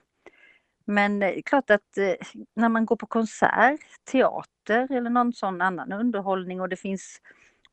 Men 0.84 1.22
eh, 1.22 1.42
klart 1.44 1.70
att 1.70 1.98
eh, 1.98 2.14
när 2.54 2.68
man 2.68 2.86
går 2.86 2.96
på 2.96 3.06
konsert, 3.06 3.80
teater 4.12 4.92
eller 4.92 5.10
någon 5.10 5.32
sån 5.32 5.60
annan 5.60 5.92
underhållning 5.92 6.60
och 6.60 6.68
det 6.68 6.76
finns 6.76 7.20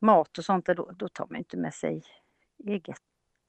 mat 0.00 0.38
och 0.38 0.44
sånt, 0.44 0.66
då, 0.66 0.90
då 0.96 1.08
tar 1.08 1.26
man 1.30 1.38
inte 1.38 1.56
med 1.56 1.74
sig 1.74 2.02
eget, 2.66 3.02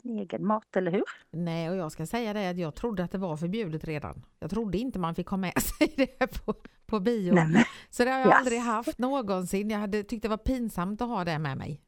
egen 0.04 0.46
mat, 0.46 0.76
eller 0.76 0.92
hur? 0.92 1.04
Nej, 1.32 1.70
och 1.70 1.76
jag 1.76 1.92
ska 1.92 2.06
säga 2.06 2.34
det 2.34 2.50
att 2.50 2.58
jag 2.58 2.76
trodde 2.76 3.04
att 3.04 3.12
det 3.12 3.18
var 3.18 3.38
förbjudet 3.38 3.84
redan. 3.84 4.26
Jag 4.40 4.50
trodde 4.50 4.78
inte 4.78 5.00
man 5.00 5.16
fick 5.16 5.28
ha 5.28 5.38
med 5.38 5.54
sig 5.62 5.94
det 5.98 6.46
på, 6.46 6.54
på 6.86 7.00
bio. 7.00 7.34
Nej, 7.34 7.48
men, 7.48 7.64
Så 7.90 8.04
det 8.06 8.12
har 8.12 8.20
jag 8.20 8.28
Jaså. 8.28 8.38
aldrig 8.40 8.60
haft 8.60 8.98
någonsin. 9.00 9.70
Jag 9.70 9.80
hade 9.80 10.04
tyckt 10.04 10.22
det 10.24 10.30
var 10.30 10.38
pinsamt 10.38 11.02
att 11.02 11.08
ha 11.08 11.24
det 11.24 11.40
med 11.40 11.58
mig. 11.58 11.82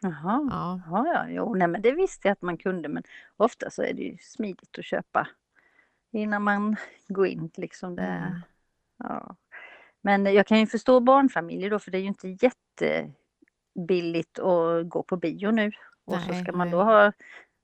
jaha. 0.00 0.48
Ja. 0.50 0.80
Ja, 0.90 1.06
ja, 1.14 1.24
jo, 1.28 1.54
nej, 1.54 1.68
men 1.68 1.82
det 1.82 1.92
visste 1.92 2.28
jag 2.28 2.32
att 2.32 2.42
man 2.42 2.56
kunde, 2.58 2.88
men 2.88 3.02
ofta 3.36 3.70
så 3.70 3.82
är 3.82 3.92
det 3.94 4.02
ju 4.02 4.16
smidigt 4.20 4.78
att 4.78 4.84
köpa 4.84 5.28
innan 6.12 6.42
man 6.42 6.76
går 7.08 7.26
in. 7.26 7.50
Liksom 7.56 7.96
det, 7.96 8.02
Mm. 8.02 8.40
ja. 8.98 9.36
Men 10.00 10.24
jag 10.34 10.46
kan 10.46 10.60
ju 10.60 10.66
förstå 10.66 11.00
barnfamiljer 11.00 11.70
då, 11.70 11.78
för 11.78 11.90
det 11.90 11.98
är 11.98 12.02
ju 12.02 12.08
inte 12.08 12.28
jättebilligt 13.74 14.38
att 14.38 14.88
gå 14.88 15.02
på 15.02 15.16
bio 15.16 15.50
nu. 15.50 15.72
Och 16.04 16.20
så 16.20 16.30
Nej, 16.30 16.42
ska 16.42 16.52
man 16.52 16.70
då 16.70 16.82
ha 16.82 17.12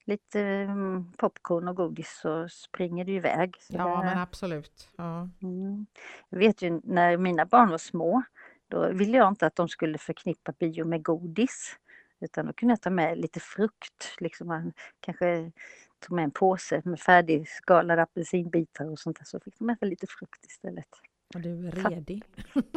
lite 0.04 0.40
mm, 0.40 1.12
popcorn 1.16 1.68
och 1.68 1.76
godis 1.76 2.18
så 2.22 2.48
springer 2.48 3.04
det 3.04 3.12
iväg. 3.12 3.56
Så 3.60 3.74
Ja, 3.76 3.96
det, 3.96 4.04
men 4.04 4.18
absolut. 4.18 4.88
Ja. 4.96 5.28
Mm. 5.42 5.86
Jag 6.28 6.38
vet 6.38 6.62
ju 6.62 6.80
när 6.84 7.16
mina 7.16 7.46
barn 7.46 7.70
var 7.70 7.78
små, 7.78 8.22
då 8.68 8.92
ville 8.92 9.16
jag 9.18 9.28
inte 9.28 9.46
att 9.46 9.56
de 9.56 9.68
skulle 9.68 9.98
förknippa 9.98 10.52
bio 10.52 10.84
med 10.84 11.02
godis. 11.02 11.76
Utan 12.20 12.46
då 12.46 12.52
kunde 12.52 12.72
jag 12.72 12.80
ta 12.80 12.90
med 12.90 13.18
lite 13.18 13.40
frukt, 13.40 14.14
liksom 14.18 14.48
man 14.48 14.72
kanske 15.00 15.52
tog 15.98 16.16
med 16.16 16.24
en 16.24 16.30
påse 16.30 16.82
med 16.84 17.00
färdigskalade 17.00 18.02
apelsinbitar 18.02 18.90
och 18.90 18.98
sånt 18.98 19.18
där. 19.18 19.24
Så 19.24 19.40
fick 19.40 19.58
de 19.58 19.70
äta 19.70 19.86
lite 19.86 20.06
frukt 20.06 20.44
istället. 20.46 20.88
Du 21.34 21.66
är 21.68 21.72
redig. 21.72 22.24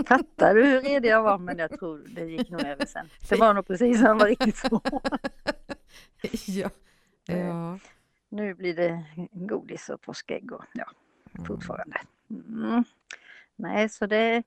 Fattar 0.08 0.56
du 0.56 0.64
hur 0.66 0.82
redig 0.82 1.10
jag 1.10 1.24
var? 1.24 1.38
Men 1.38 1.58
jag 1.58 1.72
tror 1.80 1.98
det 2.08 2.22
gick 2.26 2.50
nog 2.50 2.62
över 2.62 2.86
sen. 2.86 3.10
Det 3.30 3.36
var 3.36 3.54
nog 3.54 3.68
precis 3.68 4.02
när 4.02 4.10
de 4.10 4.18
var 4.18 4.28
riktigt 4.28 4.58
små. 4.68 4.82
ja. 6.48 6.70
Ja. 7.26 7.80
Nu 8.30 8.54
blir 8.54 8.74
det 8.76 9.04
godis 9.32 9.90
och 9.90 10.02
påskägg 10.02 10.52
och 10.52 10.66
ja, 10.74 10.86
Mm. 11.36 11.46
fortfarande. 11.46 11.98
Mm. 12.30 12.84
Nej, 13.56 13.90
så 13.90 14.06
det... 14.06 14.44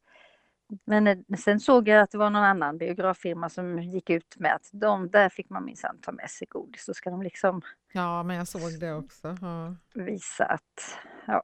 Men 0.85 1.07
eh, 1.07 1.19
sen 1.39 1.61
såg 1.61 1.89
jag 1.89 2.03
att 2.03 2.11
det 2.11 2.19
var 2.19 2.31
någon 2.31 2.43
annan 2.45 2.79
biograffirma 2.79 3.49
som 3.49 3.79
gick 3.83 4.11
ut 4.11 4.37
med 4.39 4.55
att 4.55 4.69
de, 4.73 5.11
där 5.11 5.29
fick 5.29 5.51
man 5.51 5.65
minsann 5.65 5.99
ta 6.01 6.13
med 6.13 6.31
sig 6.31 6.47
godis. 6.51 6.85
Så 6.85 6.95
ska 6.95 7.11
de 7.11 7.23
liksom 7.23 7.63
ja, 7.93 8.23
men 8.23 8.37
jag 8.37 8.49
såg 8.49 8.81
det 8.81 8.93
också. 8.95 9.37
Ja. 9.41 9.75
visa 9.95 10.45
att, 10.45 10.99
ja. 11.27 11.43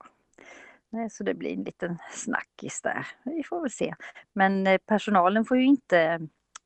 Så 1.10 1.24
det 1.24 1.34
blir 1.34 1.52
en 1.52 1.64
liten 1.64 1.98
snackis 2.10 2.82
där. 2.82 3.06
Vi 3.24 3.42
får 3.44 3.60
väl 3.60 3.70
se. 3.70 3.94
Men 4.32 4.66
eh, 4.66 4.78
personalen 4.78 5.44
får 5.44 5.56
ju 5.56 5.64
inte 5.64 5.98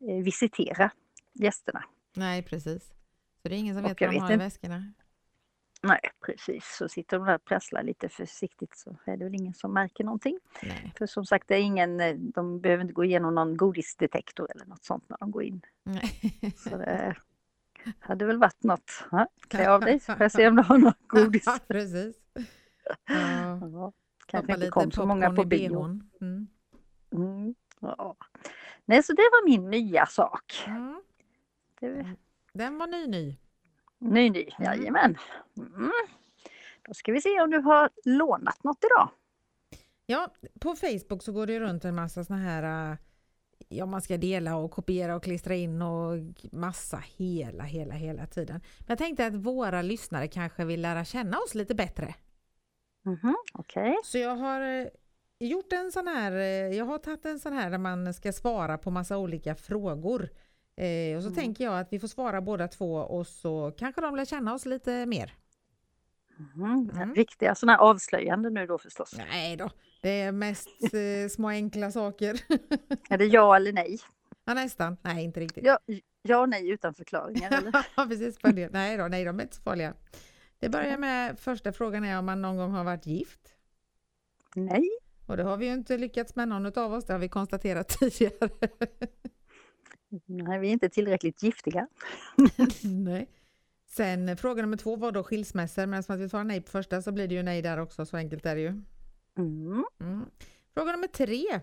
eh, 0.09 0.23
visitera 0.25 0.90
gästerna. 1.33 1.85
Nej, 2.16 2.42
precis. 2.42 2.83
Så 3.42 3.49
det 3.49 3.54
är 3.54 3.59
ingen 3.59 3.75
som 3.75 3.85
vet 3.85 4.00
vad 4.00 4.11
de 4.11 4.18
har 4.18 4.33
i 4.33 4.37
väskorna. 4.37 4.92
Nej, 5.83 6.00
precis. 6.26 6.76
Så 6.78 6.88
sitter 6.88 7.18
de 7.18 7.26
där 7.26 7.35
och 7.35 7.45
prasslar 7.45 7.83
lite 7.83 8.09
försiktigt 8.09 8.76
så 8.76 8.97
är 9.04 9.16
det 9.16 9.25
väl 9.25 9.35
ingen 9.35 9.54
som 9.54 9.75
märker 9.75 10.04
någonting. 10.04 10.38
Nej. 10.62 10.92
För 10.99 11.06
som 11.06 11.26
sagt, 11.26 11.49
det 11.49 11.54
är 11.54 11.61
ingen, 11.61 12.00
eh, 12.00 12.14
de 12.14 12.61
behöver 12.61 12.83
inte 12.83 12.95
gå 12.95 13.04
igenom 13.04 13.35
någon 13.35 13.56
godisdetektor 13.56 14.50
eller 14.54 14.66
något 14.66 14.85
sånt 14.85 15.09
när 15.09 15.16
de 15.21 15.30
går 15.30 15.42
in. 15.42 15.62
Nej. 15.83 16.52
Så 16.56 16.76
det 16.76 17.16
hade 17.99 18.25
väl 18.25 18.38
varit 18.38 18.62
något. 18.62 19.04
Ja, 19.11 19.28
klä 19.49 19.71
av 19.71 19.80
dig, 19.80 20.00
får 20.00 20.16
jag 20.18 20.33
se 20.33 20.49
om 20.49 20.56
du 20.56 20.62
har 20.62 20.78
något 20.78 20.99
godis. 21.06 21.45
Precis. 21.68 22.16
Ja. 22.35 23.61
Ja, 23.61 23.92
kanske 24.37 24.55
inte 24.55 24.71
kom 24.71 24.90
så 24.90 25.07
många 25.07 25.31
på 25.31 25.45
bio. 25.45 25.85
Mm. 26.21 26.49
Mm, 27.14 27.55
ja. 27.81 28.16
Nej, 28.85 29.02
så 29.02 29.12
det 29.12 29.23
var 29.33 29.49
min 29.49 29.71
nya 29.71 30.07
sak. 30.07 30.64
Mm. 30.66 31.02
Det, 31.81 32.16
Den 32.52 32.78
var 32.78 32.87
ny 32.87 33.07
ny. 33.07 33.37
ny, 33.99 34.31
ny, 34.31 34.43
Mm. 34.59 34.64
jajamän. 34.64 35.16
Mm. 35.59 35.90
Då 36.88 36.95
ska 36.95 37.12
vi 37.12 37.21
se 37.21 37.40
om 37.40 37.50
du 37.50 37.59
har 37.59 37.90
lånat 38.05 38.64
något 38.64 38.85
idag. 38.85 39.09
Ja, 40.07 40.28
på 40.61 40.76
Facebook 40.76 41.23
så 41.23 41.33
går 41.33 41.47
det 41.47 41.61
runt 41.61 41.85
en 41.85 41.95
massa 41.95 42.25
såna 42.25 42.38
här 42.38 42.90
äh, 42.93 42.97
Ja, 43.69 43.87
man 43.87 44.02
ska 44.02 44.16
dela 44.16 44.57
och 44.57 44.71
kopiera 44.71 45.16
och 45.16 45.23
klistra 45.23 45.55
in 45.55 45.83
och 45.83 46.14
massa 46.52 47.02
hela, 47.16 47.64
hela, 47.64 47.95
hela 47.95 48.26
tiden. 48.26 48.61
Men 48.78 48.87
jag 48.88 48.99
tänkte 48.99 49.26
att 49.26 49.35
våra 49.35 49.83
lyssnare 49.83 50.28
kanske 50.28 50.64
vill 50.64 50.81
lära 50.83 51.05
känna 51.05 51.38
oss 51.38 51.55
lite 51.55 51.75
bättre. 51.75 52.14
Mhm, 53.06 53.36
Okej. 53.54 53.96
Så 54.04 54.18
jag 54.18 54.36
har 54.36 54.60
eh, 54.60 54.86
gjort 55.38 55.72
en 55.72 55.92
sån 55.92 56.06
här, 56.08 56.32
eh, 56.32 56.76
jag 56.76 56.84
har 56.84 56.98
tagit 56.98 57.25
en 57.26 57.38
sån 57.38 57.52
här 57.52 57.70
där 57.70 57.78
man 57.78 58.14
ska 58.14 58.32
svara 58.32 58.78
på 58.78 58.90
massa 58.90 59.18
olika 59.18 59.54
frågor. 59.54 60.28
Eh, 60.76 61.16
och 61.16 61.22
så 61.22 61.28
Mm. 61.28 61.34
tänker 61.34 61.64
jag 61.64 61.78
att 61.80 61.92
vi 61.92 61.98
får 61.98 62.08
svara 62.08 62.40
båda 62.40 62.68
två 62.68 62.94
och 62.94 63.26
så 63.26 63.72
kanske 63.78 64.00
de 64.00 64.16
lär 64.16 64.25
känna 64.25 64.54
oss 64.54 64.66
lite 64.66 65.06
mer. 65.06 65.34
Mhm. 66.38 66.90
Mm. 66.96 67.14
Riktiga 67.14 67.54
sådana 67.54 67.72
här 67.72 67.80
avslöjande 67.90 68.50
nu 68.50 68.66
då 68.66 68.78
förstås. 68.78 69.14
Nej 69.30 69.56
då, 69.56 69.70
det 70.02 70.20
är 70.20 70.32
mest 70.32 70.68
eh, 70.94 71.28
små 71.30 71.48
enkla 71.48 71.90
saker. 71.90 72.40
Är 73.10 73.18
det 73.18 73.25
ja 73.26 73.56
eller 73.56 73.72
nej? 73.72 73.98
ja, 74.44 74.54
nästan. 74.54 74.96
Nej, 75.02 75.25
inte 75.25 75.40
riktigt. 75.40 75.64
Ja, 75.66 75.78
ja 76.22 76.38
och 76.38 76.48
nej 76.48 76.70
utan 76.70 76.94
förklaringar 76.94 77.50
eller? 77.58 77.86
Ja, 77.96 78.06
precis. 78.08 78.38
På 78.38 78.48
det. 78.48 78.68
Nej 78.72 78.96
då, 78.96 79.08
nej, 79.08 79.25
de 79.25 79.38
är 79.38 79.42
inte 79.42 79.56
så 79.56 79.62
farliga. 79.62 79.94
Det 80.58 80.68
börjar 80.68 80.98
med 80.98 81.38
första 81.38 81.72
frågan 81.72 82.04
är 82.04 82.18
om 82.18 82.26
man 82.26 82.42
någon 82.42 82.56
gång 82.56 82.70
har 82.70 82.84
varit 82.84 83.06
gift. 83.06 83.54
Nej. 84.54 84.88
Och 85.26 85.36
det 85.36 85.42
har 85.42 85.56
vi 85.56 85.66
ju 85.66 85.72
inte 85.72 85.98
lyckats 85.98 86.36
med 86.36 86.48
någon 86.48 86.78
av 86.78 86.92
oss, 86.92 87.04
det 87.04 87.12
har 87.12 87.20
vi 87.20 87.28
konstaterat 87.28 87.88
tidigare. 88.00 88.50
Nej, 90.26 90.58
vi 90.58 90.68
är 90.68 90.72
inte 90.72 90.88
tillräckligt 90.88 91.42
giftiga. 91.42 91.88
nej. 92.84 93.28
Sen 93.86 94.28
eh, 94.28 94.36
fråga 94.36 94.62
nummer 94.62 94.76
två 94.76 94.96
var 94.96 95.12
då 95.12 95.22
skilsmässor, 95.22 95.86
men 95.86 96.00
eftersom 96.00 96.14
att 96.16 96.20
vi 96.20 96.28
svarar 96.28 96.44
nej 96.44 96.60
på 96.60 96.70
första 96.70 97.02
så 97.02 97.12
blir 97.12 97.28
det 97.28 97.34
ju 97.34 97.42
nej 97.42 97.62
där 97.62 97.78
också, 97.78 98.06
så 98.06 98.16
enkelt 98.16 98.46
är 98.46 98.54
det 98.54 98.60
ju. 98.60 98.82
Mm. 99.38 99.84
Mm. 100.00 100.25
Fråga 100.75 100.92
nummer 100.92 101.08
tre. 101.08 101.60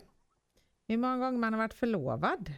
Hur 0.88 0.97
många 0.97 1.17
gånger 1.17 1.38
man 1.39 1.53
har 1.53 1.57
varit 1.57 1.73
förlovad? 1.73 2.53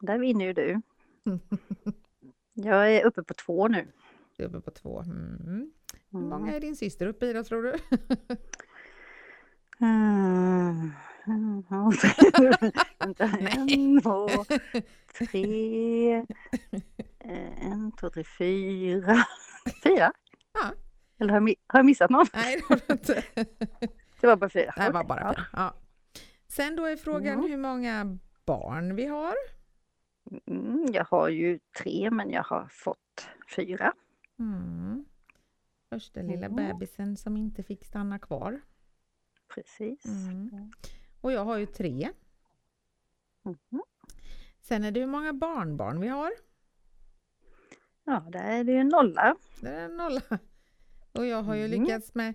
Där 0.00 0.18
vinner 0.18 0.44
ju 0.44 0.52
du. 0.52 0.80
Jag 2.52 2.94
är 2.94 3.06
uppe 3.06 3.22
på 3.22 3.34
två 3.34 3.68
nu. 3.68 3.88
Du 4.36 4.44
är 4.44 4.48
uppe 4.48 4.60
på 4.60 4.70
två. 4.70 5.00
Mm. 5.00 5.70
Hur 6.10 6.18
Mm. 6.18 6.28
många 6.30 6.54
är 6.56 6.60
din 6.60 6.76
syster 6.76 7.06
uppe 7.06 7.26
i 7.26 7.32
då 7.32 7.44
tror 7.44 7.62
du? 7.62 7.74
Mm. 9.80 10.92
Vänta, 12.98 13.24
en, 13.68 14.00
två, 14.02 14.28
tre, 15.18 16.14
eh, 17.20 17.66
en, 17.66 17.92
två, 17.92 18.10
tre, 18.10 18.24
fyra. 18.38 19.16
Fyra? 19.84 20.12
Ja. 20.54 20.72
Eller 21.18 21.32
har 21.32 21.40
jag, 21.40 21.54
har 21.66 21.78
jag 21.78 21.86
missat 21.86 22.10
någon? 22.10 22.26
nej, 22.34 22.56
det 22.56 22.62
har 22.74 22.80
du 22.86 22.92
inte. 22.94 23.22
Det 24.20 24.26
var 24.26 24.36
bara 24.36 24.50
fyra. 24.50 24.72
Det 24.76 24.90
var 24.90 25.04
bara 25.04 25.20
ja. 25.20 25.34
fyra. 25.34 25.44
Ja. 25.52 25.74
Sen 26.48 26.76
då 26.76 26.84
är 26.84 26.96
frågan 26.96 27.34
Mm. 27.38 27.50
hur 27.50 27.56
många 27.56 28.18
barn 28.46 28.96
vi 28.96 29.06
har. 29.06 29.34
Mm, 30.46 30.86
jag 30.92 31.04
har 31.04 31.28
ju 31.28 31.58
tre 31.78 32.10
men 32.10 32.30
jag 32.30 32.42
har 32.42 32.68
fått 32.70 33.28
fyra. 33.56 33.92
Mm. 34.38 35.04
Första 35.88 36.22
lilla 36.22 36.46
Mm. 36.46 36.56
bebisen 36.56 37.16
som 37.16 37.36
inte 37.36 37.62
fick 37.62 37.84
stanna 37.84 38.18
kvar. 38.18 38.60
Precis. 39.54 40.04
Mm. 40.04 40.72
Och 41.20 41.32
jag 41.32 41.44
har 41.44 41.56
ju 41.58 41.66
tre. 41.66 42.10
Mhm. 43.42 43.82
Sen 44.60 44.84
är 44.84 44.90
det 44.90 45.00
hur 45.00 45.06
många 45.06 45.32
barnbarn 45.32 46.00
vi 46.00 46.08
har. 46.08 46.32
Ja, 48.04 48.20
där 48.32 48.44
är 48.44 48.64
det 48.64 48.72
ju 48.72 48.78
en 48.78 48.88
nolla. 48.88 49.36
Det 49.60 49.68
är 49.68 49.84
en 49.84 49.96
nolla. 49.96 50.20
Och 51.12 51.26
jag 51.26 51.42
har 51.42 51.54
ju 51.54 51.64
Mm. 51.64 51.80
lyckats 51.82 52.14
med 52.14 52.34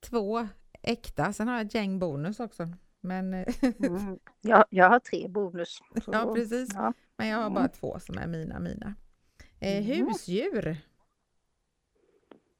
två 0.00 0.48
äkta. 0.82 1.32
Sen 1.32 1.48
har 1.48 1.56
jag 1.56 1.66
ett 1.66 1.74
gäng 1.74 1.98
bonus 1.98 2.40
också. 2.40 2.68
Men, 3.00 3.34
eh, 3.34 3.46
Mm. 3.78 4.18
Jag, 4.40 4.64
jag 4.70 4.88
har 4.90 4.98
tre 4.98 5.28
bonus. 5.28 5.78
Så, 6.04 6.10
ja, 6.12 6.34
precis. 6.34 6.70
ja. 6.74 6.92
Men 7.16 7.28
jag 7.28 7.36
har 7.36 7.42
Mm. 7.44 7.54
bara 7.54 7.68
två 7.68 7.98
som 8.00 8.18
är 8.18 8.26
mina. 8.26 8.58
mina. 8.60 8.94
Eh, 9.60 9.90
Mm. 9.90 10.06
husdjur. 10.06 10.76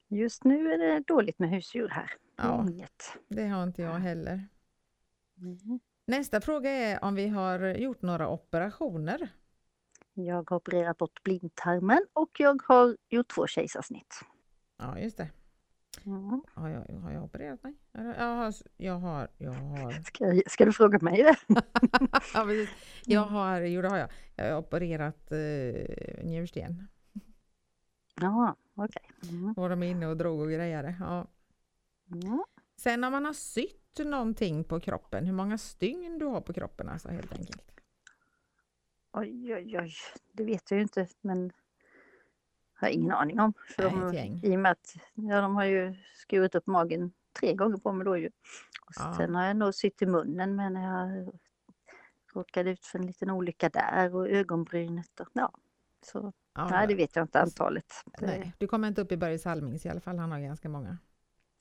Just 0.09 0.45
nu 0.45 0.73
är 0.73 0.79
det 0.79 1.01
dåligt 1.01 1.39
med 1.39 1.51
husdjur 1.51 1.89
här. 1.89 2.11
Ja, 2.37 2.67
Inget. 2.69 3.19
det 3.29 3.47
har 3.47 3.63
inte 3.63 3.83
jag 3.83 3.95
heller. 3.95 4.49
Mm. 5.41 5.81
Nästa 6.07 6.41
fråga 6.41 6.71
är 6.71 7.05
om 7.05 7.15
vi 7.15 7.29
har 7.29 7.59
gjort 7.61 8.03
några 8.03 8.29
operationer. 8.29 9.29
Jag 10.15 10.51
har 10.51 10.57
opererat 10.57 10.99
bort 10.99 11.23
blindtarmen 11.23 12.07
och 12.13 12.31
jag 12.39 12.63
har 12.69 12.97
gjort 13.09 13.29
två 13.29 13.47
kejsarsnitt. 13.47 14.21
Ja, 14.77 14.99
just 14.99 15.17
det. 15.17 15.29
Mm. 16.07 16.43
Har 16.55 16.69
jag, 16.69 16.95
har 17.01 17.13
jag 17.13 17.25
opererat 17.25 17.63
mig? 17.63 17.75
Jag 17.93 18.37
har, 18.37 18.55
jag 18.77 18.99
har, 18.99 19.29
jag 19.39 19.53
har, 19.53 19.93
Ska, 19.93 20.43
ska 20.47 20.65
du 20.65 20.73
fråga 20.73 20.99
mig 21.01 21.23
det? 21.23 21.37
ja, 22.35 22.45
precis. 22.45 22.71
Jag 23.05 23.21
har, 23.21 23.61
jo 23.61 23.83
det 23.83 23.89
har 23.89 23.99
jag. 23.99 24.11
Jag 24.37 24.53
har 24.53 24.59
opererat 24.59 25.33
eh, 25.33 26.25
njursten. 26.25 26.89
Ja, 28.21 28.57
okej. 28.75 29.08
Mm. 29.23 29.55
Var 29.55 29.69
de 29.69 29.83
inne 29.83 30.07
och 30.07 30.17
drog 30.17 30.41
och 30.41 30.51
grejade. 30.51 30.95
Ja. 31.01 31.27
Mm. 32.13 32.45
Sen 32.77 33.05
om 33.05 33.13
man 33.13 33.25
har 33.25 33.33
sytt 33.33 33.99
någonting 33.99 34.65
på 34.65 34.81
kroppen, 34.81 35.27
hur 35.27 35.33
många 35.33 35.59
stygn 35.59 36.19
du 36.19 36.27
har 36.27 36.41
på 36.41 36.53
kroppen 36.53 36.89
alltså 36.89 37.09
helt 37.09 37.33
enkelt. 37.33 37.63
Oj, 39.13 39.55
oj, 39.55 39.79
oj. 39.79 39.93
Det 40.33 40.45
vet 40.45 40.71
jag 40.71 40.79
ju 40.79 40.83
inte, 40.83 41.07
men 41.21 41.53
har 42.75 42.89
ingen 42.89 43.13
aning 43.13 43.41
om. 43.41 43.53
För 43.77 43.91
Nej, 43.91 44.41
de. 44.43 44.49
I 44.49 44.57
och 44.57 44.61
med 44.61 44.73
att 44.73 44.95
ja, 45.15 45.41
de 45.41 45.57
har 45.57 45.65
ju 45.65 45.95
skurit 46.15 46.55
upp 46.55 46.67
magen 46.67 47.13
tre 47.41 47.55
gånger 47.55 47.77
på 47.77 47.93
mig 47.93 48.05
då 48.05 48.17
ju. 48.17 48.27
Och 48.87 48.93
Ja. 48.97 49.15
Sen 49.17 49.35
har 49.35 49.47
jag 49.47 49.57
nog 49.57 49.75
sytt 49.75 50.03
i 50.03 50.07
munnen 50.07 50.57
men 50.57 50.75
jag 50.75 51.29
råkade 52.35 52.71
ut 52.71 52.85
för 52.85 52.99
en 52.99 53.07
liten 53.07 53.31
olycka 53.31 53.69
där 53.69 54.15
och 54.15 54.29
ögonbrynet. 54.29 55.21
Och, 55.21 55.29
ja. 55.33 55.53
Så, 56.03 56.33
Ja, 56.59 56.69
nej, 56.71 56.87
det 56.87 56.95
vet 56.95 57.17
jag 57.17 57.25
inte 57.25 57.41
antalet. 57.41 57.93
Nej, 58.21 58.53
du 58.59 58.67
kommer 58.67 58.89
inte 58.89 59.01
upp 59.01 59.13
i 59.13 59.17
Börje 59.17 59.39
Salmings 59.39 59.87
i 59.87 59.89
alla 59.89 60.01
fall, 60.01 60.19
han 60.19 60.33
har 60.33 60.41
ganska 60.41 60.69
många. 60.69 60.99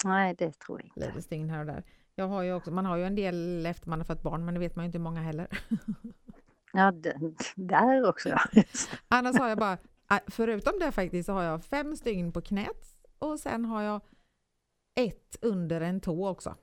nej, 0.05 0.35
det 0.37 0.51
tror 0.59 0.79
jag 0.79 0.87
inte. 0.87 0.99
Lite 0.99 1.21
stygn 1.21 1.49
här 1.49 1.59
och 1.59 1.65
där. 1.65 1.83
Jag 2.15 2.27
har 2.27 2.41
ju 2.41 2.53
också, 2.53 2.71
man 2.71 2.85
har 2.85 2.97
ju 2.97 3.03
en 3.03 3.15
del 3.15 3.65
efter 3.65 3.89
man 3.89 3.99
har 3.99 4.05
fått 4.05 4.23
barn 4.23 4.45
men 4.45 4.53
det 4.53 4.59
vet 4.59 4.75
man 4.75 4.85
ju 4.85 4.85
inte 4.85 4.97
hur 4.97 5.03
många 5.03 5.21
heller. 5.21 5.47
Ja, 6.73 6.93
där 7.55 8.09
också 8.09 8.29
ja. 8.29 8.39
Annars 9.07 9.37
har 9.39 9.49
jag 9.49 9.57
bara, 9.57 9.77
äh, 10.11 10.19
förutom 10.27 10.73
det 10.79 10.91
faktiskt 10.91 11.25
så 11.25 11.33
har 11.33 11.43
jag 11.43 11.63
fem 11.65 11.95
stygn 11.95 12.31
på 12.31 12.41
knät 12.41 12.97
och 13.19 13.39
sen 13.39 13.65
har 13.65 13.81
jag 13.81 14.01
ett 14.95 15.37
under 15.41 15.81
en 15.81 15.99
tå 16.01 16.27
också. 16.27 16.55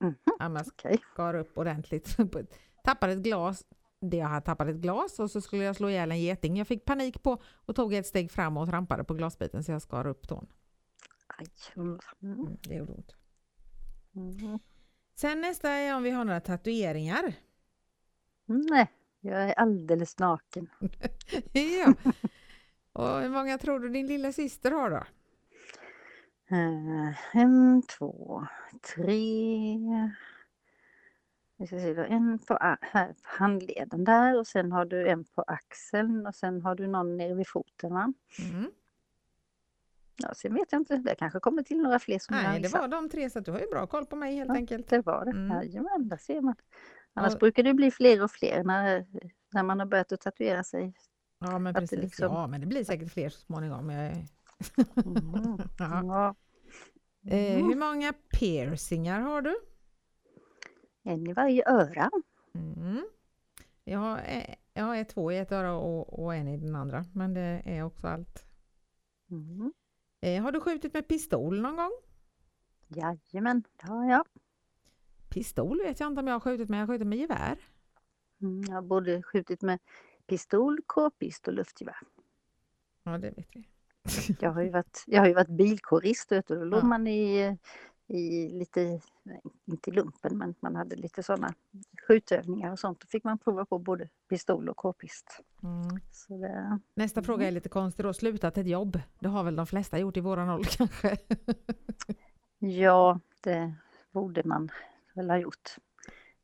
Mhm, 0.00 0.14
Ja, 0.38 0.48
man 0.48 0.64
skar 0.64 1.34
upp 1.34 1.58
ordentligt. 1.58 2.16
Tappade 2.84 3.12
ett 3.12 3.18
glas, 3.22 3.64
det 4.00 4.16
jag 4.16 4.28
hade 4.28 4.46
tappat 4.46 4.68
ett 4.68 4.76
glas 4.76 5.18
och 5.18 5.30
så 5.30 5.40
skulle 5.40 5.64
jag 5.64 5.76
slå 5.76 5.90
ihjäl 5.90 6.10
en 6.10 6.20
geting. 6.20 6.56
Jag 6.56 6.66
fick 6.66 6.84
panik 6.84 7.22
på 7.22 7.42
och 7.66 7.76
tog 7.76 7.94
ett 7.94 8.06
steg 8.06 8.30
fram 8.30 8.56
och 8.56 8.68
trampade 8.68 9.04
på 9.04 9.14
glasbiten 9.14 9.64
så 9.64 9.72
jag 9.72 9.82
skar 9.82 10.06
upp 10.06 10.28
tån. 10.28 10.46
Aj, 11.26 11.46
mm. 11.76 11.98
Mm, 12.22 12.56
det 12.62 12.74
gjorde 12.74 12.92
ont. 12.92 13.16
Mm. 14.16 14.58
Sen 15.14 15.40
nästa 15.40 15.70
är 15.70 15.96
om 15.96 16.02
vi 16.02 16.10
har 16.10 16.24
några 16.24 16.40
tatueringar. 16.40 17.34
Nej, 18.46 18.90
jag 19.20 19.42
är 19.42 19.52
alldeles 19.52 20.18
naken. 20.18 20.70
ja. 21.52 21.94
Och 22.92 23.20
hur 23.20 23.30
många 23.30 23.58
tror 23.58 23.80
du 23.80 23.88
din 23.88 24.06
lilla 24.06 24.32
syster 24.32 24.70
har 24.70 24.90
då? 24.90 25.04
Eh, 26.50 27.36
en, 27.36 27.82
två, 27.82 28.46
tre. 28.94 29.78
Vi 31.60 31.66
ska 31.66 31.78
se, 31.78 31.94
då. 31.94 32.02
en 32.02 32.38
på 32.38 32.58
här, 32.80 33.14
handleden 33.22 34.04
där 34.04 34.38
och 34.38 34.46
sen 34.46 34.72
har 34.72 34.84
du 34.84 35.08
en 35.08 35.24
på 35.24 35.42
axeln 35.42 36.26
och 36.26 36.34
sen 36.34 36.62
har 36.62 36.74
du 36.74 36.86
någon 36.86 37.16
nere 37.16 37.34
vid 37.34 37.48
foten 37.48 37.94
va? 37.94 38.12
Mm. 38.50 38.70
Ja, 40.22 40.34
sen 40.34 40.54
vet 40.54 40.72
jag 40.72 40.80
inte, 40.80 40.96
det 40.96 41.14
kanske 41.14 41.40
kommer 41.40 41.62
till 41.62 41.78
några 41.82 41.98
fler 41.98 42.18
som 42.18 42.36
Nej, 42.36 42.60
det 42.60 42.68
var 42.72 42.88
de 42.88 43.08
tre 43.08 43.30
så 43.30 43.38
att 43.38 43.44
du 43.44 43.50
har 43.50 43.60
ju 43.60 43.66
bra 43.66 43.86
koll 43.86 44.06
på 44.06 44.16
mig 44.16 44.34
helt 44.36 44.48
Ja. 44.48 44.54
enkelt. 44.54 44.88
Det 44.88 45.06
var 45.06 45.24
det, 45.24 45.30
Mm. 45.30 45.56
jajamän, 45.56 46.08
där 46.08 46.16
ser 46.16 46.40
man. 46.40 46.54
Annars 47.14 47.34
Och- 47.34 47.40
brukar 47.40 47.62
det 47.62 47.74
bli 47.74 47.90
fler 47.90 48.22
och 48.22 48.30
fler 48.30 48.64
när, 48.64 49.06
när 49.52 49.62
man 49.62 49.78
har 49.78 49.86
börjat 49.86 50.12
att 50.12 50.20
tatuera 50.20 50.64
sig. 50.64 50.94
Ja, 51.38 51.58
men 51.58 51.74
precis. 51.74 51.98
liksom- 51.98 52.26
Ja, 52.34 52.46
men 52.46 52.60
det 52.60 52.66
blir 52.66 52.84
säkert 52.84 53.12
fler 53.12 53.28
så 53.28 53.40
småningom. 53.40 53.90
Jag. 53.90 54.06
Mm. 54.06 54.24
Ja. 55.78 56.02
Ja. 56.04 56.34
Eh, 57.30 57.54
Mm. 57.56 57.68
hur 57.68 57.76
många 57.76 58.12
piercingar 58.38 59.20
har 59.20 59.42
du? 59.42 59.56
En 61.08 61.26
i 61.26 61.32
varje 61.32 61.68
öra. 61.70 62.10
Mm. 62.54 63.08
Jag, 63.84 63.98
har, 63.98 64.18
eh, 64.18 64.54
jag 64.74 64.84
har 64.84 65.04
två 65.04 65.32
i 65.32 65.38
ett 65.38 65.52
öra 65.52 65.74
och, 65.74 66.24
och 66.24 66.34
en 66.34 66.48
i 66.48 66.56
den 66.56 66.74
andra, 66.74 67.04
men 67.14 67.34
det 67.34 67.62
är 67.64 67.82
också 67.82 68.06
allt. 68.06 68.44
Mm. 69.30 69.72
Eh, 70.20 70.42
har 70.42 70.52
du 70.52 70.60
skjutit 70.60 70.94
med 70.94 71.08
pistol 71.08 71.60
någon 71.60 71.76
gång? 71.76 71.92
Jajamän, 72.88 73.62
det 73.76 73.86
har 73.86 74.10
jag. 74.10 74.24
Pistol 75.28 75.78
vet 75.82 76.00
jag 76.00 76.06
inte 76.06 76.20
om 76.20 76.26
jag 76.26 76.34
har 76.34 76.40
skjutit 76.40 76.68
med, 76.68 76.80
jag 76.80 76.86
har 76.86 76.94
skjutit 76.94 77.06
med 77.06 77.18
gevär. 77.18 77.58
Mm, 78.40 78.62
jag 78.68 78.74
har 78.74 78.82
både 78.82 79.22
skjutit 79.22 79.62
med 79.62 79.78
pistol, 80.26 80.80
k-pist 80.86 81.48
och 81.48 81.54
luftgevär. 81.54 81.98
Ja, 83.02 83.18
det 83.18 83.30
vet 83.30 83.48
vi. 83.54 83.68
Jag 84.40 84.50
har 84.50 84.62
ju 84.62 84.70
varit, 84.70 85.04
jag 85.06 85.20
har 85.20 85.28
ju 85.28 85.34
varit 85.34 85.48
bilkårist 85.48 86.32
vet 86.32 86.46
du. 86.46 86.56
Då 86.58 86.64
låg 86.64 86.80
Ja. 86.80 86.84
man 86.84 87.06
i, 87.06 87.58
i 88.08 88.48
lite, 88.48 89.00
inte 89.64 89.90
i 89.90 89.92
lumpen, 89.92 90.38
men 90.38 90.54
man 90.60 90.76
hade 90.76 90.96
lite 90.96 91.22
sådana 91.22 91.54
skjutövningar 92.06 92.72
och 92.72 92.78
sånt. 92.78 93.00
Då 93.00 93.06
fick 93.06 93.24
man 93.24 93.38
prova 93.38 93.64
på 93.64 93.78
både 93.78 94.08
pistol 94.28 94.68
och 94.68 94.76
k-pist. 94.76 95.40
Mm. 95.62 96.40
Det, 96.40 96.78
Nästa 96.94 97.22
fråga 97.22 97.46
är 97.46 97.50
lite 97.50 97.68
konstig 97.68 98.04
då. 98.04 98.12
Slutat 98.12 98.58
ett 98.58 98.66
jobb. 98.66 99.00
Det 99.18 99.28
har 99.28 99.44
väl 99.44 99.56
de 99.56 99.66
flesta 99.66 99.98
gjort 99.98 100.16
i 100.16 100.20
våran 100.20 100.50
ålder 100.50 100.70
kanske? 100.76 101.16
ja, 102.58 103.20
det 103.42 103.74
borde 104.10 104.42
man 104.44 104.68
väl 105.14 105.30
ha 105.30 105.38
gjort. 105.38 105.76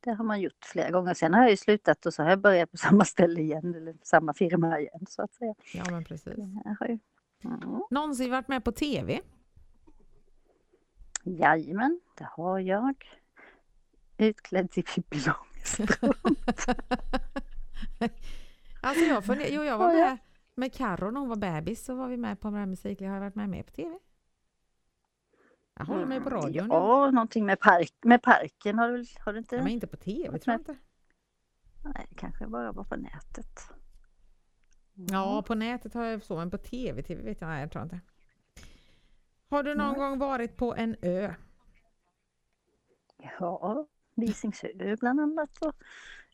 Det 0.00 0.10
har 0.10 0.24
man 0.24 0.40
gjort 0.40 0.64
flera 0.64 0.90
gånger. 0.90 1.14
Sen 1.14 1.34
har 1.34 1.40
jag 1.40 1.50
ju 1.50 1.56
slutat 1.56 2.06
och 2.06 2.14
så 2.14 2.22
har 2.22 2.30
jag 2.30 2.40
börjat 2.40 2.70
på 2.70 2.76
samma 2.76 3.04
ställe 3.04 3.40
igen, 3.40 3.74
eller 3.74 3.96
samma 4.02 4.34
firma 4.34 4.80
igen 4.80 5.06
så 5.08 5.22
att 5.22 5.34
säga. 5.34 5.54
Ja, 5.74 5.84
men 5.90 6.04
precis. 6.04 6.34
Jag 6.64 6.76
har 6.80 6.86
ju, 6.86 6.98
mm. 7.44 7.82
Någonsin 7.90 8.30
varit 8.30 8.48
med 8.48 8.64
på 8.64 8.72
TV? 8.72 9.20
Jajamän, 11.24 12.00
det 12.18 12.28
har 12.30 12.58
jag. 12.58 12.94
Utklädd 14.16 14.70
till 14.70 14.84
Pippi 14.84 15.18
Långstrump. 15.26 16.16
alltså 18.82 19.04
jag, 19.04 19.24
funder, 19.24 19.46
jo, 19.50 19.62
jag 19.62 19.78
var 19.78 19.92
ja. 19.92 20.04
med 20.04 20.18
med 20.54 20.74
Carro 20.74 21.10
när 21.10 21.20
hon 21.20 21.28
var 21.28 21.36
bebis 21.36 21.84
så 21.84 21.94
var 21.94 22.08
vi 22.08 22.16
med 22.16 22.40
på 22.40 22.48
den 22.48 22.58
här 22.58 22.66
musiken. 22.66 23.08
Har 23.08 23.14
jag 23.14 23.20
varit 23.20 23.34
med 23.34 23.48
mer 23.48 23.62
på 23.62 23.72
TV? 23.72 23.98
Jag 25.74 25.84
håller 25.84 26.06
mig 26.06 26.20
på 26.20 26.30
radio 26.30 26.62
nu. 26.62 26.68
Ja, 26.68 27.10
någonting 27.10 27.46
med, 27.46 27.60
park, 27.60 27.92
med 28.02 28.22
parken 28.22 28.78
har 28.78 28.88
du, 28.88 29.04
har 29.24 29.32
du 29.32 29.38
inte? 29.38 29.56
Ja, 29.56 29.62
men 29.62 29.72
inte 29.72 29.86
på 29.86 29.96
TV 29.96 30.38
tror 30.38 30.52
jag 30.52 30.60
inte. 30.60 30.76
Nej, 31.84 32.06
kanske 32.16 32.46
bara 32.46 32.72
var 32.72 32.84
på 32.84 32.96
nätet. 32.96 33.60
Ja, 34.94 35.42
på 35.42 35.54
nätet 35.54 35.94
har 35.94 36.04
jag 36.04 36.22
så, 36.22 36.36
men 36.36 36.50
på 36.50 36.58
TV, 36.58 37.02
TV 37.02 37.22
vet 37.22 37.40
jag, 37.40 37.48
nej, 37.48 37.60
jag 37.60 37.70
tror 37.70 37.84
inte. 37.84 38.00
Har 39.48 39.62
du 39.62 39.74
någon 39.74 39.94
gång 39.98 40.18
varit 40.18 40.56
på 40.56 40.74
en 40.74 40.96
ö? 41.02 41.34
Ja, 43.40 43.86
Visingsö 44.14 44.68
bland 45.00 45.20
annat 45.20 45.58
och 45.62 45.74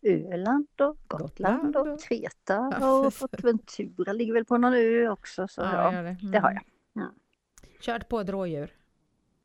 Öland 0.02 0.68
och 0.80 0.96
Gotland 1.08 1.76
och- 1.76 2.00
Kreta 2.02 2.76
Ja, 2.80 3.06
och. 3.06 3.14
Fortventura 3.14 4.12
ligger 4.12 4.32
väl 4.32 4.44
på 4.44 4.58
någon 4.58 4.74
ö 4.74 5.08
också. 5.08 5.48
Så 5.48 5.60
ja, 5.60 5.92
gör 5.92 6.02
det. 6.04 6.16
det 6.32 6.38
har 6.38 6.50
Mm. 6.50 6.62
jag. 6.92 7.02
Mm. 7.04 7.14
Kört 7.80 8.08
på 8.08 8.20
ett 8.20 8.28
rådjur? 8.28 8.76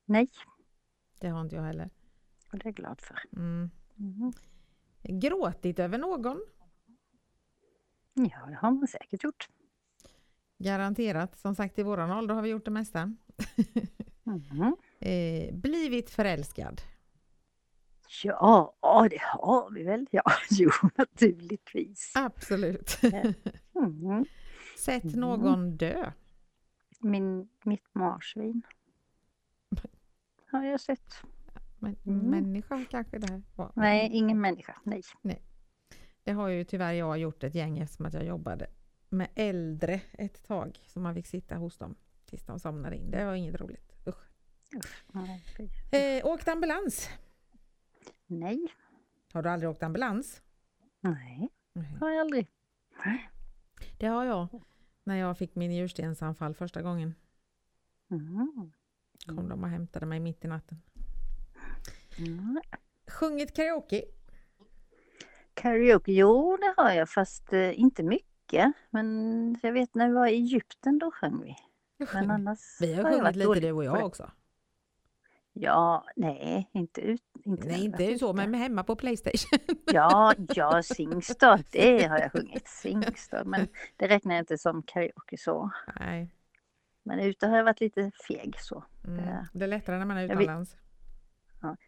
Nej, 0.06 0.30
Det 1.20 1.28
har 1.28 1.42
inte 1.42 1.56
jag 1.56 1.64
heller. 1.64 1.90
och 2.52 2.58
det 2.60 2.64
är 2.64 2.68
jag 2.68 2.76
glad 2.76 3.02
för. 3.02 3.20
Mm. 3.36 3.70
Mm. 4.00 4.32
Gråtit 5.20 5.80
över 5.80 5.98
någon? 5.98 6.46
Ja, 8.14 8.46
det 8.48 8.56
har 8.56 8.72
man 8.72 8.88
säkert 8.88 9.24
gjort. 9.24 9.50
Garanterat. 10.58 11.38
Som 11.38 11.56
sagt, 11.56 11.80
i 11.80 11.84
våran 11.84 12.12
ålder 12.12 12.36
har 12.36 12.42
vi 12.42 12.50
gjort 12.50 12.66
det 12.66 12.72
mesta. 12.72 13.00
Mm. 14.26 14.76
Eh, 15.00 15.54
blivit 15.56 16.10
förälskad? 16.10 16.82
Ja, 18.24 18.76
det 19.10 19.22
har 19.22 19.72
vi 19.72 19.84
väl. 19.84 20.08
Ja, 20.12 20.24
jo, 20.52 20.70
naturligtvis. 20.96 22.14
Absolut. 22.16 23.00
Mm. 23.76 24.26
Sett 24.78 25.04
Mm. 25.04 25.20
någon 25.20 25.78
dö? 25.78 26.12
Min, 27.00 27.50
mitt 27.64 27.96
marsvin 27.96 28.62
har 30.52 30.64
jag 30.64 30.80
sett. 30.82 31.14
Men, 31.80 31.96
Mm. 32.06 32.18
Människa 32.30 32.86
kanske 32.90 33.18
det 33.20 33.32
här 33.32 33.42
var? 33.56 33.72
Nej, 33.76 34.10
ingen 34.14 34.42
människa. 34.42 34.76
Nej. 34.84 35.42
Det 36.24 36.32
har 36.32 36.48
ju 36.48 36.64
tyvärr 36.64 36.94
jag 36.94 37.18
gjort 37.18 37.44
ett 37.44 37.56
gäng 37.56 37.78
eftersom 37.80 38.06
att 38.06 38.14
jag 38.14 38.26
jobbade 38.26 38.68
med 39.16 39.30
äldre 39.36 40.02
ett 40.14 40.44
tag. 40.48 40.80
Så 40.88 41.00
man 41.00 41.14
fick 41.16 41.28
sitta 41.28 41.56
hos 41.56 41.78
dem 41.78 41.96
tills 42.26 42.46
de 42.46 42.60
somnade 42.60 42.96
in. 42.96 43.12
Det 43.12 43.26
var 43.26 43.34
inget 43.34 43.62
roligt. 43.62 43.94
Usch. 44.08 44.32
Fy. 45.58 45.70
Eh, 45.98 46.26
åkt 46.26 46.48
ambulans? 46.48 47.10
Nej. 48.28 48.68
Har 49.34 49.44
du 49.44 49.50
aldrig 49.50 49.70
åkt 49.70 49.84
ambulans? 49.84 50.42
Nej, 51.00 51.50
Nej. 51.74 51.98
har 52.00 52.10
jag 52.10 52.20
aldrig. 52.22 52.48
Det 53.98 54.08
har 54.08 54.26
jag. 54.26 54.48
När 55.04 55.16
jag 55.16 55.38
fick 55.38 55.56
min 55.56 55.72
njurstensanfall 55.72 56.54
första 56.56 56.82
gången 56.82 57.16
Mm. 58.12 58.72
kom 59.26 59.50
de 59.50 59.64
och 59.64 59.70
hämtade 59.70 60.06
mig 60.06 60.20
mitt 60.20 60.46
i 60.46 60.48
natten. 60.48 60.82
Mm. 62.18 62.62
Sjungit 63.08 63.56
karaoke? 63.56 64.04
Karaoke, 65.54 66.12
jo 66.12 66.58
det 66.58 66.74
har 66.78 66.92
jag 66.92 67.10
fast 67.10 67.54
eh, 67.54 67.80
inte 67.80 68.04
mycket. 68.04 68.35
Men 68.90 69.58
jag 69.62 69.72
vet 69.72 69.96
när 69.96 70.08
vi 70.08 70.14
var 70.14 70.28
i 70.28 70.34
Egypten 70.34 71.00
då 71.00 71.12
sjöng 71.12 71.42
vi. 71.42 71.56
Men 72.14 72.32
annars 72.32 72.78
Vi 72.82 72.94
har 72.94 73.04
sjungit 73.12 73.36
lite 73.36 73.60
du 73.60 73.72
och 73.72 73.84
jag 73.84 74.06
också. 74.06 74.32
Ja, 75.54 76.06
nej, 76.16 76.70
inte 76.74 77.02
ut. 77.02 77.22
Inte 77.46 77.68
Nej, 77.68 77.86
inte 77.86 78.20
så, 78.20 78.34
men 78.34 78.54
hemma 78.54 78.84
på 78.84 78.96
Playstation. 78.96 79.60
Ja, 79.86 80.34
ja, 80.56 80.84
Singstar, 80.84 81.64
det 81.72 82.04
har 82.08 82.20
jag 82.20 82.32
sjungit. 82.32 82.68
Singstar, 82.68 83.44
men 83.46 83.68
det 83.98 84.08
räknar 84.08 84.36
jag 84.36 84.42
inte 84.42 84.58
som 84.58 84.84
karaoke 84.84 85.38
så. 85.38 85.70
Nej, 86.00 86.30
Men 87.04 87.20
ute 87.20 87.48
har 87.48 87.58
jag 87.58 87.64
varit 87.64 87.80
lite 87.82 88.12
feg 88.28 88.56
så. 88.60 88.84
mm. 89.08 89.18
Det- 89.26 89.48
det 89.54 89.64
är 89.66 89.68
lättare 89.70 89.98
när 89.98 90.06
man 90.06 90.18
är 90.18 90.26
utomlands. 90.26 90.78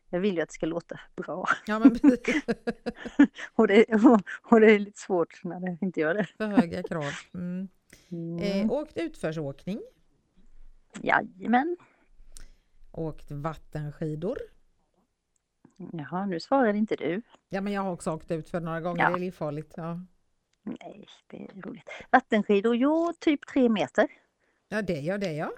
Jag 0.10 0.20
vill 0.20 0.36
ju 0.36 0.42
att 0.42 0.50
det 0.50 0.54
ska 0.54 0.66
låta 0.66 1.00
bra. 1.16 1.48
Ja, 1.66 1.80
men. 1.80 1.92
Och 3.56 3.68
det, 3.68 3.86
och 4.44 4.60
det 4.60 4.72
är 4.72 4.80
lite 4.80 5.00
svårt 5.00 5.44
när 5.44 5.60
det 5.60 5.78
inte 5.82 6.00
gör 6.00 6.14
det. 6.14 6.26
För 6.38 6.48
höga 6.48 6.84
krav. 6.84 7.12
Mm. 7.34 7.68
Mm. 8.12 8.40
Eh, 8.40 8.72
åkt 8.72 8.98
utförsåkning. 8.98 9.82
Jajamän. 11.02 11.78
Åkt 12.92 13.32
vattenskidor. 13.32 14.38
Jaha, 15.94 16.26
nu 16.26 16.40
svarade 16.40 16.78
inte 16.78 16.96
du. 16.96 17.22
Ja, 17.50 17.62
men 17.62 17.74
jag 17.74 17.82
har 17.82 17.92
också 17.92 18.12
åkt 18.12 18.32
ut 18.32 18.50
för 18.50 18.60
några 18.60 18.82
gånger. 18.82 19.04
Ja. 19.04 19.10
Det 19.10 19.16
är 19.16 19.20
livsfarligt. 19.20 19.74
Ja. 19.78 20.02
Nej, 20.64 21.08
det 21.28 21.38
är 21.44 21.62
roligt. 21.62 21.90
Vattenskidor, 22.12 22.76
jo, 22.76 23.14
typ 23.20 23.48
tre 23.48 23.70
meter. 23.70 24.08
ja, 24.70 24.82
det 24.82 25.00
gör 25.00 25.18
det 25.18 25.34
ja. 25.34 25.52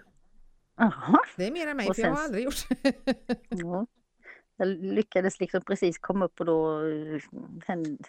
Jaha. 0.78 1.20
Det 1.38 1.48
är 1.48 1.52
mer 1.52 1.68
än 1.68 1.78
mig, 1.78 1.90
Och 1.90 1.96
för 1.96 2.02
jag 2.04 2.12
har 2.12 2.24
aldrig 2.24 2.44
gjort. 2.44 2.68
Ja. 3.50 3.86
Jag 4.60 4.68
lyckades 4.68 5.40
liksom 5.40 5.62
precis 5.62 5.98
komma 5.98 6.26
upp 6.26 6.40
och 6.40 6.46
då 6.46 6.88
eh, 6.88 7.22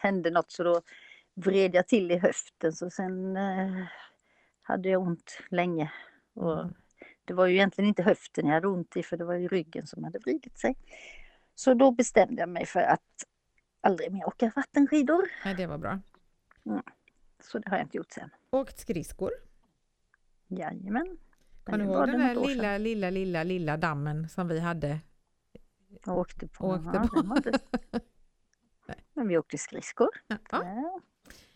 hände, 0.00 0.30
något 0.30 0.52
så 0.52 0.62
då 0.62 0.80
vred 1.34 1.74
jag 1.74 1.88
till 1.88 2.10
i 2.10 2.18
höften 2.18 2.72
så 2.72 2.90
sen 2.90 3.36
eh, 3.36 3.84
hade 4.62 4.88
jag 4.88 5.02
ont 5.02 5.38
länge. 5.50 5.92
Och 6.34 6.60
Mm. 6.60 6.74
Det 7.24 7.34
var 7.34 7.46
ju 7.46 7.54
egentligen 7.54 7.88
inte 7.88 8.02
höften 8.02 8.46
jag 8.46 8.54
hade 8.54 8.68
ont 8.68 8.96
i 8.96 9.02
för 9.02 9.16
det 9.16 9.24
var 9.24 9.34
ju 9.34 9.48
ryggen 9.48 9.86
som 9.86 10.04
hade 10.04 10.18
vridit 10.18 10.58
sig. 10.58 10.76
Så 11.54 11.74
då 11.74 11.90
bestämde 11.90 12.42
jag 12.42 12.48
mig 12.48 12.66
för 12.66 12.80
att 12.80 13.24
aldrig 13.80 14.12
mer 14.12 14.28
åka 14.28 14.52
vattenskidor. 14.56 15.30
Nej, 15.44 15.54
det 15.54 15.66
var 15.66 15.78
bra. 15.78 16.00
Så 17.42 17.58
det 17.58 17.70
har 17.70 17.76
jag 17.76 17.84
inte 17.84 17.96
gjort 17.96 18.12
sen. 18.12 18.30
Åkt 18.50 18.78
skridskor. 18.78 19.30
Jajamän. 20.48 21.18
Kommer 21.64 21.78
du 21.78 21.84
ihåg 21.84 22.06
den 22.06 22.18
där 22.18 22.34
lilla, 22.34 22.78
lilla, 22.78 23.10
lilla, 23.10 23.42
lilla 23.42 23.76
dammen 23.76 24.28
som 24.28 24.48
vi 24.48 24.60
hade? 24.60 24.98
Jag 26.04 26.18
åkte 26.18 26.48
på. 26.48 26.66
Åkte 26.66 26.90
ja, 26.94 27.08
på. 27.12 27.36
inte- 27.36 27.58
Men 29.14 29.28
vi 29.28 29.38
åkte 29.38 29.58
skridskor. 29.58 30.08
Ja. 30.26 30.36
Ja. 30.50 31.00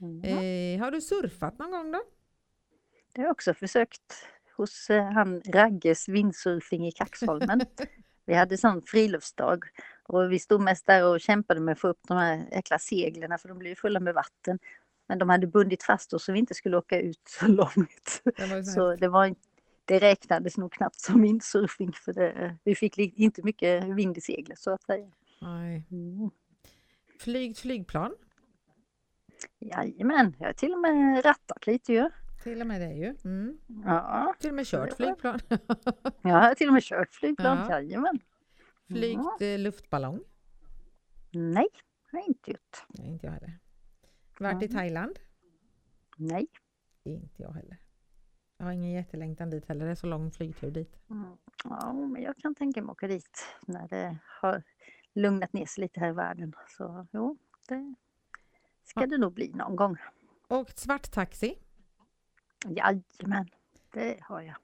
Mm. 0.01 0.25
Eh, 0.25 0.85
har 0.85 0.91
du 0.91 1.01
surfat 1.01 1.59
någon 1.59 1.71
gång 1.71 1.93
då? 1.93 2.03
Det 3.13 3.21
har 3.21 3.25
jag 3.25 3.33
också 3.33 3.55
försökt 3.55 4.29
hos 4.57 4.91
eh, 4.91 5.05
han 5.05 5.43
Ragges 5.47 6.09
vindsurfing 6.09 6.87
i 6.87 6.93
Kaxholmen. 6.93 7.61
vi 8.27 8.35
hade 8.35 8.59
sån 8.59 8.83
friluftsdag 8.83 9.65
och 10.03 10.33
vi 10.33 10.39
stod 10.39 10.61
mest 10.61 10.87
där 10.87 11.07
och 11.07 11.21
kämpade 11.21 11.61
med 11.61 11.73
att 11.73 11.81
få 11.81 11.89
upp 11.89 12.01
de 12.09 12.17
här 12.17 12.49
jäkla 12.53 12.79
seglen 12.79 13.39
för 13.39 13.49
de 13.49 13.59
blev 13.59 13.75
fulla 13.75 14.01
med 14.01 14.15
vatten. 14.15 14.59
Men 15.09 15.19
de 15.19 15.29
hade 15.29 15.47
bundit 15.47 15.83
fast 15.83 16.13
oss 16.13 16.25
så 16.25 16.33
vi 16.33 16.39
inte 16.39 16.55
skulle 16.55 16.77
åka 16.77 17.01
ut 17.01 17.23
så 17.29 17.47
långt. 17.47 18.23
Det 18.25 18.65
så 18.65 18.73
Så 18.73 18.97
det, 18.97 19.09
var, 19.09 19.35
det 19.85 19.99
räknades 19.99 20.57
nog 20.57 20.73
knappt 20.73 21.01
som 21.01 21.23
vindsurfing 21.23 21.93
för 21.93 22.13
det, 22.13 22.57
vi 22.65 22.75
fick 22.75 22.99
inte 22.99 23.43
mycket 23.43 23.85
vind 23.85 24.19
i 24.19 24.21
seglet 24.21 24.59
så 24.59 24.71
att 24.71 24.83
säga. 24.83 25.11
Nej. 25.43 25.87
Mm. 25.91 26.31
Flygt 27.21 27.59
flygplan, 27.59 28.15
Jajamän, 29.59 30.37
jag 30.39 30.47
har 30.47 30.53
till 30.53 30.73
och 30.73 30.81
med 30.81 31.25
rattat 31.25 31.67
lite 31.67 31.93
ju. 31.93 32.11
till 32.43 32.61
och 32.61 32.67
med 32.67 32.81
det 32.81 32.93
ju. 32.93 33.17
Mm. 33.25 33.59
Ja, 33.85 34.35
Till 34.41 34.49
och 34.51 34.55
med 34.57 34.67
kört 34.67 34.91
Det 34.91 34.97
flygplan. 34.97 35.41
jag 36.23 36.35
har 36.35 36.55
till 36.55 36.69
och 36.69 36.75
med 36.75 36.83
kört 36.83 37.15
flygplan, 37.15 37.59
Ja. 37.59 37.71
jajamän. 37.81 38.21
Flygt 38.87 39.41
eh, 39.43 39.59
luftballong. 39.59 40.21
Nej, 41.33 41.67
har 42.13 42.19
jag 42.19 42.27
inte 42.29 42.51
gjort. 42.51 42.85
Nej, 42.89 43.09
inte 43.09 43.27
jag 43.27 43.33
heller. 43.33 43.59
Varit 44.39 44.63
i 44.63 44.67
Ja. 44.67 44.73
Thailand. 44.79 45.19
Nej. 46.17 46.47
Inte 47.05 47.43
jag 47.43 47.53
heller. 47.53 47.79
Jag 48.65 48.69
har 48.69 48.73
ingen 48.73 48.93
jättelängtan 48.93 49.51
dit 49.51 49.69
heller. 49.69 49.85
Det 49.85 49.91
är 49.91 49.95
så 49.95 50.07
lång 50.07 50.31
flygtur 50.31 50.71
dit. 50.71 50.97
Mm. 51.11 51.37
Ja, 51.65 51.93
men 51.93 52.23
jag 52.23 52.37
kan 52.37 52.55
tänka 52.55 52.83
mig 52.83 52.91
att 52.91 52.97
åka 52.97 53.07
dit 53.09 53.45
när 53.67 53.89
det 53.89 54.17
har 54.41 54.63
lugnat 55.15 55.53
ner 55.53 55.67
sig 55.67 55.83
lite 55.83 56.01
här 56.01 56.09
i 56.09 56.13
världen. 56.13 56.53
Så 56.69 57.07
jo, 57.13 57.37
det 57.69 57.95
ska 58.85 59.01
Ja. 59.01 59.07
det 59.07 59.19
nog 59.19 59.33
bli 59.33 59.53
någon 59.55 59.77
gång. 59.77 59.97
Åkt 60.49 60.79
svarttaxi. 60.79 61.59
Jajamän, 62.69 63.49
det 63.93 64.19
har 64.21 64.41
jag. 64.43 64.57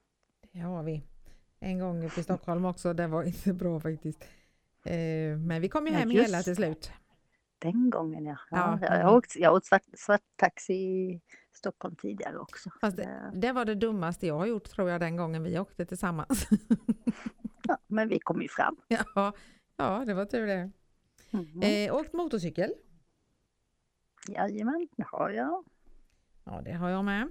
Det 0.51 0.59
har 0.59 0.83
vi. 0.83 1.03
En 1.59 1.79
gång 1.79 2.05
uppe 2.05 2.19
i 2.19 2.23
Stockholm 2.23 2.65
också. 2.65 2.93
Det 2.93 3.07
var 3.07 3.23
inte 3.23 3.53
bra 3.53 3.79
faktiskt. 3.79 4.23
Eh, 4.83 5.37
men 5.37 5.61
vi 5.61 5.69
kom 5.69 5.87
ju 5.87 5.93
hem 5.93 6.09
hela 6.09 6.41
till 6.43 6.55
slut. 6.55 6.91
Den 7.61 7.89
gången 7.89 8.25
ja. 8.25 8.37
ja, 8.51 8.79
Ja, 8.81 8.87
jag, 8.87 8.99
ja. 8.99 9.03
har 9.07 9.17
åkt, 9.17 9.35
jag 9.35 9.53
åkt 9.53 9.65
svart, 9.65 9.83
svart 9.97 10.21
taxi 10.35 10.73
i 10.73 11.21
Stockholm 11.51 11.95
tidigare 11.95 12.37
också. 12.39 12.69
Det- 12.81 12.89
det, 12.89 13.31
det 13.33 13.51
var 13.51 13.65
det 13.65 13.75
dummaste 13.75 14.27
jag 14.27 14.37
har 14.37 14.45
gjort 14.45 14.69
tror 14.69 14.89
jag 14.89 14.99
den 15.01 15.15
gången 15.17 15.43
vi 15.43 15.59
åkte 15.59 15.85
tillsammans. 15.85 16.47
Ja, 17.67 17.77
men 17.87 18.09
vi 18.09 18.19
kom 18.19 18.41
ju 18.41 18.47
fram. 18.47 18.77
ja, 19.15 19.33
ja, 19.77 20.03
det 20.05 20.13
var 20.13 20.25
tur 20.25 20.47
det. 20.47 20.71
Mm. 21.31 21.61
Eh, 21.89 21.95
åkt 21.95 22.13
motorcykel. 22.13 22.73
Jajamän, 24.27 24.87
det 24.97 25.03
har 25.11 25.29
jag. 25.29 25.65
Ja, 26.43 26.61
det 26.65 26.71
har 26.71 26.89
jag 26.89 27.05
med. 27.05 27.27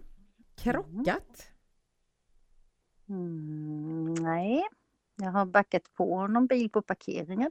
Krockat. 0.56 1.50
Mm, 3.08 4.14
nej, 4.14 4.62
jag 5.16 5.30
har 5.30 5.46
backat 5.46 5.94
på 5.94 6.26
någon 6.26 6.46
bil 6.46 6.70
på 6.70 6.82
parkeringen. 6.82 7.50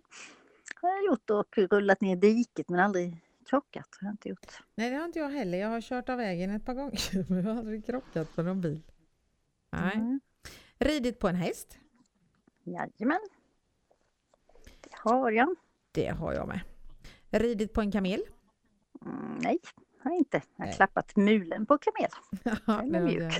Har 0.82 0.89
jag 0.89 1.06
gjort 1.06 1.30
och 1.30 1.58
rullat 1.58 2.02
ner 2.02 2.15
diket 2.15 2.70
men 2.70 2.80
aldrig 2.80 3.22
krockat. 3.50 3.98
Har 4.02 4.08
jag 4.08 4.13
inte 4.13 4.30
gjort. 4.30 4.63
Nej, 4.76 4.89
det 4.89 4.96
har 4.96 5.06
inte 5.06 5.20
jag 5.20 5.30
heller. 5.30 5.58
Jag 5.58 5.70
har 5.70 5.82
kört 5.82 6.10
av 6.10 6.18
vägen 6.18 6.50
ett 6.50 6.65
par 6.65 6.74
gånger 6.74 7.30
men 7.30 7.44
jag 7.44 7.54
har 7.54 7.60
aldrig 7.60 7.86
krockat 7.86 8.36
på 8.36 8.44
någon 8.44 8.62
bil. 8.62 8.82
Nej. 9.72 9.96
Mm. 9.96 10.20
Ridit 10.78 11.20
på 11.20 11.28
en 11.28 11.36
häst. 11.36 11.78
Jajamän. 12.63 13.20
Det 14.82 14.89
har 14.92 15.32
jag. 15.32 15.56
Det 15.92 16.08
har 16.08 16.34
jag 16.34 16.48
med. 16.48 16.60
Ridit 17.30 17.74
på 17.74 17.82
en 17.82 17.92
kamel. 17.92 18.22
Mm, 19.06 19.38
nej, 19.42 19.60
har 20.04 20.12
jag 20.12 20.18
inte. 20.18 20.42
Jag 20.56 20.63
har 20.63 20.68
Nej. 20.68 20.76
klappat 20.76 21.15
mulen 21.15 21.65
på 21.65 21.78
kamel. 21.78 22.10
Den 22.92 22.96
är 22.96 23.02
mjuk. 23.02 23.34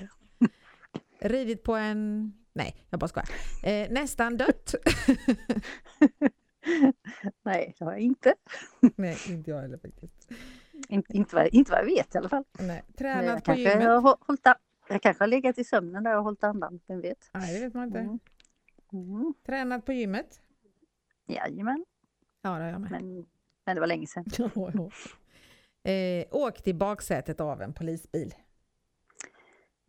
Ridit 1.20 1.64
på 1.64 1.76
en... 1.76 2.34
Nej, 2.54 2.86
jag 2.90 3.00
bara 3.00 3.08
skojar. 3.08 3.30
Eh, 3.64 3.92
nästan 3.92 4.38
dött. 4.38 4.76
nej, 7.44 7.76
det 7.80 7.86
har 7.86 7.92
jag 7.92 8.02
inte. 8.02 8.34
Nej, 8.96 9.18
inte 9.30 9.50
jag 9.52 9.62
heller 9.62 9.78
faktiskt. 9.78 10.32
In, 10.90 11.04
inte, 11.10 11.36
vad, 11.36 11.48
inte 11.48 11.72
vad 11.72 11.80
jag 11.82 11.86
vet 11.86 12.16
i 12.16 12.18
alla 12.18 12.30
fall. 12.30 12.44
Nej, 12.60 12.84
tränat 12.98 13.26
Jag 13.26 13.44
på 13.44 13.54
gymmet. 13.62 13.88
har 13.88 14.02
hå- 14.02 14.18
hållit, 14.28 14.46
jag 14.90 15.02
kanske 15.02 15.24
har 15.24 15.28
legat 15.28 15.58
i 15.58 15.64
sömnen 15.64 16.04
där 16.04 16.18
och 16.18 16.24
hållit 16.24 16.44
andan, 16.44 16.80
vem 16.88 17.02
vet. 17.02 17.30
Nej, 17.34 17.54
det 17.54 17.66
vet 17.66 17.74
man 17.74 17.88
inte. 17.88 18.00
Mm. 18.00 18.20
Mm. 18.94 19.34
Tränat 19.46 19.86
på 19.86 19.94
gymmet. 19.94 20.42
Jajamän, 21.28 21.86
Ja, 22.42 22.50
det 22.50 22.64
har 22.64 22.72
jag 22.72 22.82
med. 22.82 22.92
men, 22.92 23.26
men 23.66 23.76
det 23.76 23.80
var 23.80 23.88
länge 23.88 24.08
sedan. 24.08 24.26
Eh, 25.84 26.26
åkt 26.32 26.68
i 26.68 26.74
baksätet 26.74 27.40
av 27.40 27.62
en 27.62 27.74
polisbil. 27.74 28.34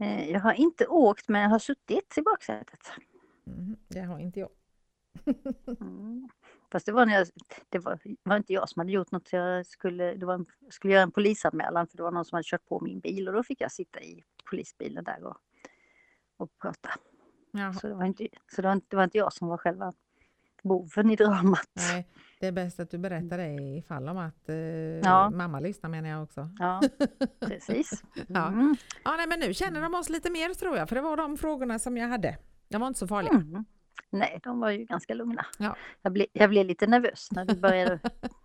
Eh, 0.00 0.30
Jag 0.30 0.40
har 0.40 0.52
inte 0.52 0.86
åkt 0.86 1.28
men 1.28 1.42
jag 1.42 1.48
har 1.50 1.58
suttit 1.58 2.14
i 2.18 2.22
baksätet. 2.22 2.80
Mhm, 3.44 3.76
det 3.88 4.00
har 4.00 4.18
inte 4.18 4.40
jag. 4.40 4.50
Mm. 5.80 6.28
Fast 6.72 6.86
det 6.86 6.92
var, 6.92 7.06
när 7.06 7.14
jag, 7.14 7.26
det 7.68 7.78
var, 7.78 7.98
var 8.22 8.36
inte 8.36 8.52
jag 8.52 8.68
som 8.68 8.80
hade 8.80 8.92
gjort 8.92 9.10
något. 9.10 9.32
Jag 9.32 9.66
skulle, 9.66 10.14
det 10.14 10.26
var 10.26 10.34
en, 10.34 10.46
jag 10.60 10.72
skulle 10.72 10.92
göra 10.92 11.02
en 11.02 11.10
polisanmälan 11.10 11.86
för 11.86 11.96
det 11.96 12.02
var 12.02 12.10
någon 12.10 12.24
som 12.24 12.36
hade 12.36 12.44
kört 12.46 12.66
på 12.68 12.80
min 12.80 13.00
bil 13.00 13.28
och 13.28 13.34
då 13.34 13.42
fick 13.42 13.60
jag 13.60 13.72
sitta 13.72 14.00
i 14.00 14.24
polisbilen 14.50 15.04
där 15.04 15.24
och, 15.24 15.36
och 16.36 16.58
prata. 16.62 16.90
Jaha. 17.52 17.72
Så, 17.72 17.86
det 17.88 17.94
var, 17.94 18.04
inte, 18.04 18.28
så 18.54 18.62
det, 18.62 18.68
var 18.68 18.72
inte, 18.72 18.86
det 18.90 18.96
var 18.96 19.04
inte 19.04 19.18
jag 19.18 19.32
som 19.32 19.48
var 19.48 19.56
själva 19.56 19.92
boven 20.62 21.10
i 21.10 21.16
dramat. 21.16 21.68
Nej, 21.76 22.08
det 22.40 22.46
är 22.46 22.52
bäst 22.52 22.80
att 22.80 22.90
du 22.90 22.98
berättar 22.98 23.38
det 23.38 23.76
ifall 23.78 24.08
om 24.08 24.18
att 24.18 24.48
eh, 24.48 24.56
Ja. 24.56 25.30
mamma 25.30 25.60
lyssnar 25.60 25.90
menar 25.90 26.08
jag 26.08 26.22
också. 26.22 26.48
Ja, 26.58 26.80
precis. 27.40 28.02
Ja. 28.28 28.46
Mm. 28.46 28.76
Ja, 29.04 29.16
nej, 29.16 29.26
men 29.28 29.40
nu 29.40 29.54
känner 29.54 29.80
de 29.80 29.94
oss 29.94 30.08
lite 30.08 30.30
mer 30.30 30.54
tror 30.54 30.76
jag, 30.76 30.88
för 30.88 30.96
det 30.96 31.02
var 31.02 31.16
de 31.16 31.36
frågorna 31.36 31.78
som 31.78 31.96
jag 31.96 32.08
hade. 32.08 32.38
De 32.68 32.80
var 32.80 32.88
inte 32.88 32.98
så 32.98 33.06
farliga. 33.08 33.32
Mm. 33.34 33.64
Nej, 34.10 34.40
de 34.42 34.60
var 34.60 34.70
ju 34.70 34.84
ganska 34.84 35.14
lugna. 35.14 35.46
Ja. 35.58 35.76
Jag, 36.02 36.12
blev, 36.12 36.26
jag 36.32 36.50
blev 36.50 36.66
lite 36.66 36.86
nervös 36.86 37.28
när 37.32 37.44
du 37.44 37.54
började, 37.54 37.98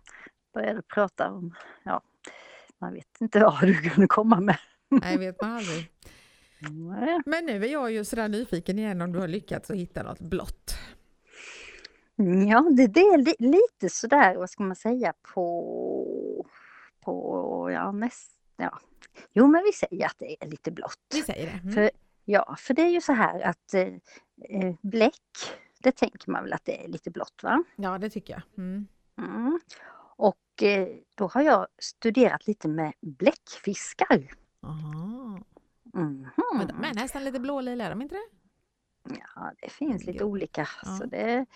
började 0.54 0.82
prata 0.82 1.30
om, 1.30 1.54
ja, 1.82 2.02
man 2.78 2.94
vet 2.94 3.20
inte 3.20 3.40
vad 3.40 3.60
du 3.60 3.74
kunde 3.74 4.06
komma 4.06 4.40
med. 4.40 4.58
Nej, 4.88 5.18
vet 5.18 5.42
man 5.42 5.52
aldrig. 5.52 5.90
Nej. 6.70 7.20
Men 7.26 7.46
nu 7.46 7.64
är 7.64 7.68
jag 7.68 7.92
ju 7.92 8.04
sådär 8.04 8.28
nyfiken 8.28 8.78
igen 8.78 9.00
om 9.00 9.12
du 9.12 9.18
har 9.18 9.28
lyckats 9.28 9.70
att 9.70 9.76
hitta 9.76 10.02
något 10.02 10.20
blått. 10.20 10.74
Ja, 12.48 12.60
det, 12.76 12.86
det 12.86 13.00
är 13.00 13.18
li, 13.18 13.34
lite 13.38 13.94
sådär, 13.94 14.36
vad 14.36 14.50
ska 14.50 14.62
man 14.62 14.76
säga, 14.76 15.12
på, 15.34 16.46
på 17.00 17.70
ja, 17.72 17.92
näst, 17.92 18.30
ja. 18.56 18.78
Jo, 19.32 19.46
men 19.46 19.62
vi 19.64 19.72
säger 19.72 20.06
att 20.06 20.18
det 20.18 20.44
är 20.44 20.48
lite 20.48 20.70
blått. 20.70 20.98
Vi 21.14 21.22
säger 21.22 21.46
det. 21.46 21.58
Mm. 21.62 21.74
För, 21.74 21.90
ja, 22.26 22.56
för 22.58 22.74
det 22.74 22.82
är 22.82 22.90
ju 22.90 23.00
så 23.00 23.12
här 23.12 23.40
att 23.40 23.74
eh, 23.74 23.86
eh, 24.48 24.74
bläck, 24.82 25.20
det 25.78 25.92
tänker 25.92 26.30
man 26.30 26.42
väl 26.44 26.52
att 26.52 26.64
det 26.64 26.84
är 26.84 26.88
lite 26.88 27.10
blått, 27.10 27.40
va? 27.42 27.64
Ja, 27.76 27.98
det 27.98 28.10
tycker 28.10 28.32
jag. 28.34 28.42
Mm. 28.58 28.86
Mm. 29.18 29.60
Och 30.16 30.62
eh, 30.62 30.88
då 31.14 31.26
har 31.26 31.42
jag 31.42 31.66
studerat 31.78 32.46
lite 32.46 32.68
med 32.68 32.92
bläckfiskar. 33.00 34.34
Aha. 34.62 35.40
Mhm. 35.94 36.28
Men 36.58 36.66
de 36.66 36.84
är 36.84 36.94
nästan 36.94 37.24
lite 37.24 37.40
blålila, 37.40 37.84
är 37.84 37.90
de 37.90 38.02
inte 38.02 38.14
det? 38.14 38.28
Ja, 39.34 39.52
det 39.62 39.68
finns 39.68 40.04
lite 40.04 40.18
Jo. 40.20 40.26
olika. 40.30 40.68
Ja. 40.82 40.96
Så 40.98 41.04
det, 41.06 41.46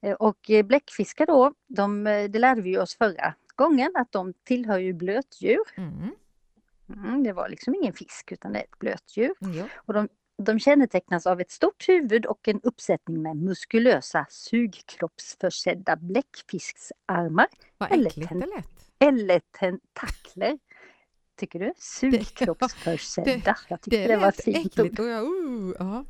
eh, 0.00 0.12
och 0.14 0.50
eh, 0.50 0.66
bläckfiskar 0.66 1.26
då, 1.26 1.54
de, 1.66 2.04
det 2.04 2.38
lärde 2.38 2.62
vi 2.62 2.78
oss 2.78 2.96
förra 2.96 3.34
gången 3.56 3.92
att 3.94 4.12
de 4.12 4.32
tillhör 4.44 4.78
ju 4.78 4.92
blötdjur. 4.92 5.62
Mm. 5.76 6.10
Mm, 6.88 7.22
det 7.22 7.32
var 7.32 7.48
liksom 7.48 7.74
ingen 7.74 7.92
fisk 7.92 8.32
utan 8.32 8.52
det 8.52 8.58
är 8.58 8.64
ett 8.64 8.78
blötdjur. 8.78 9.34
Jo. 9.40 9.64
Och 9.76 9.94
de, 9.94 10.08
de 10.42 10.58
kännetecknas 10.58 11.26
av 11.26 11.40
ett 11.40 11.50
stort 11.50 11.88
huvud 11.88 12.26
och 12.26 12.48
en 12.48 12.60
uppsättning 12.62 13.22
med 13.22 13.36
muskulösa 13.36 14.26
sugkroppsförsedda 14.30 15.96
bläckfisksarmar 15.96 17.46
Vad 17.78 17.92
Eller 17.92 18.10
ten- 18.10 18.40
det 18.40 18.46
lät. 18.46 18.64
eller 18.98 19.40
tentakler. 19.60 20.58
Tycker 21.36 21.58
du? 21.58 21.72
Sugkroppsförsedda. 21.78 23.56
Jag 23.68 23.80
tyckte 23.80 23.98
Det 24.00 24.06
det, 24.06 24.16
var 24.16 24.28
ett 24.28 24.44
fint 24.44 24.66
äckligt. 24.78 24.98
Och 24.98 25.06
jag, 25.06 25.24
uh. 25.80 26.02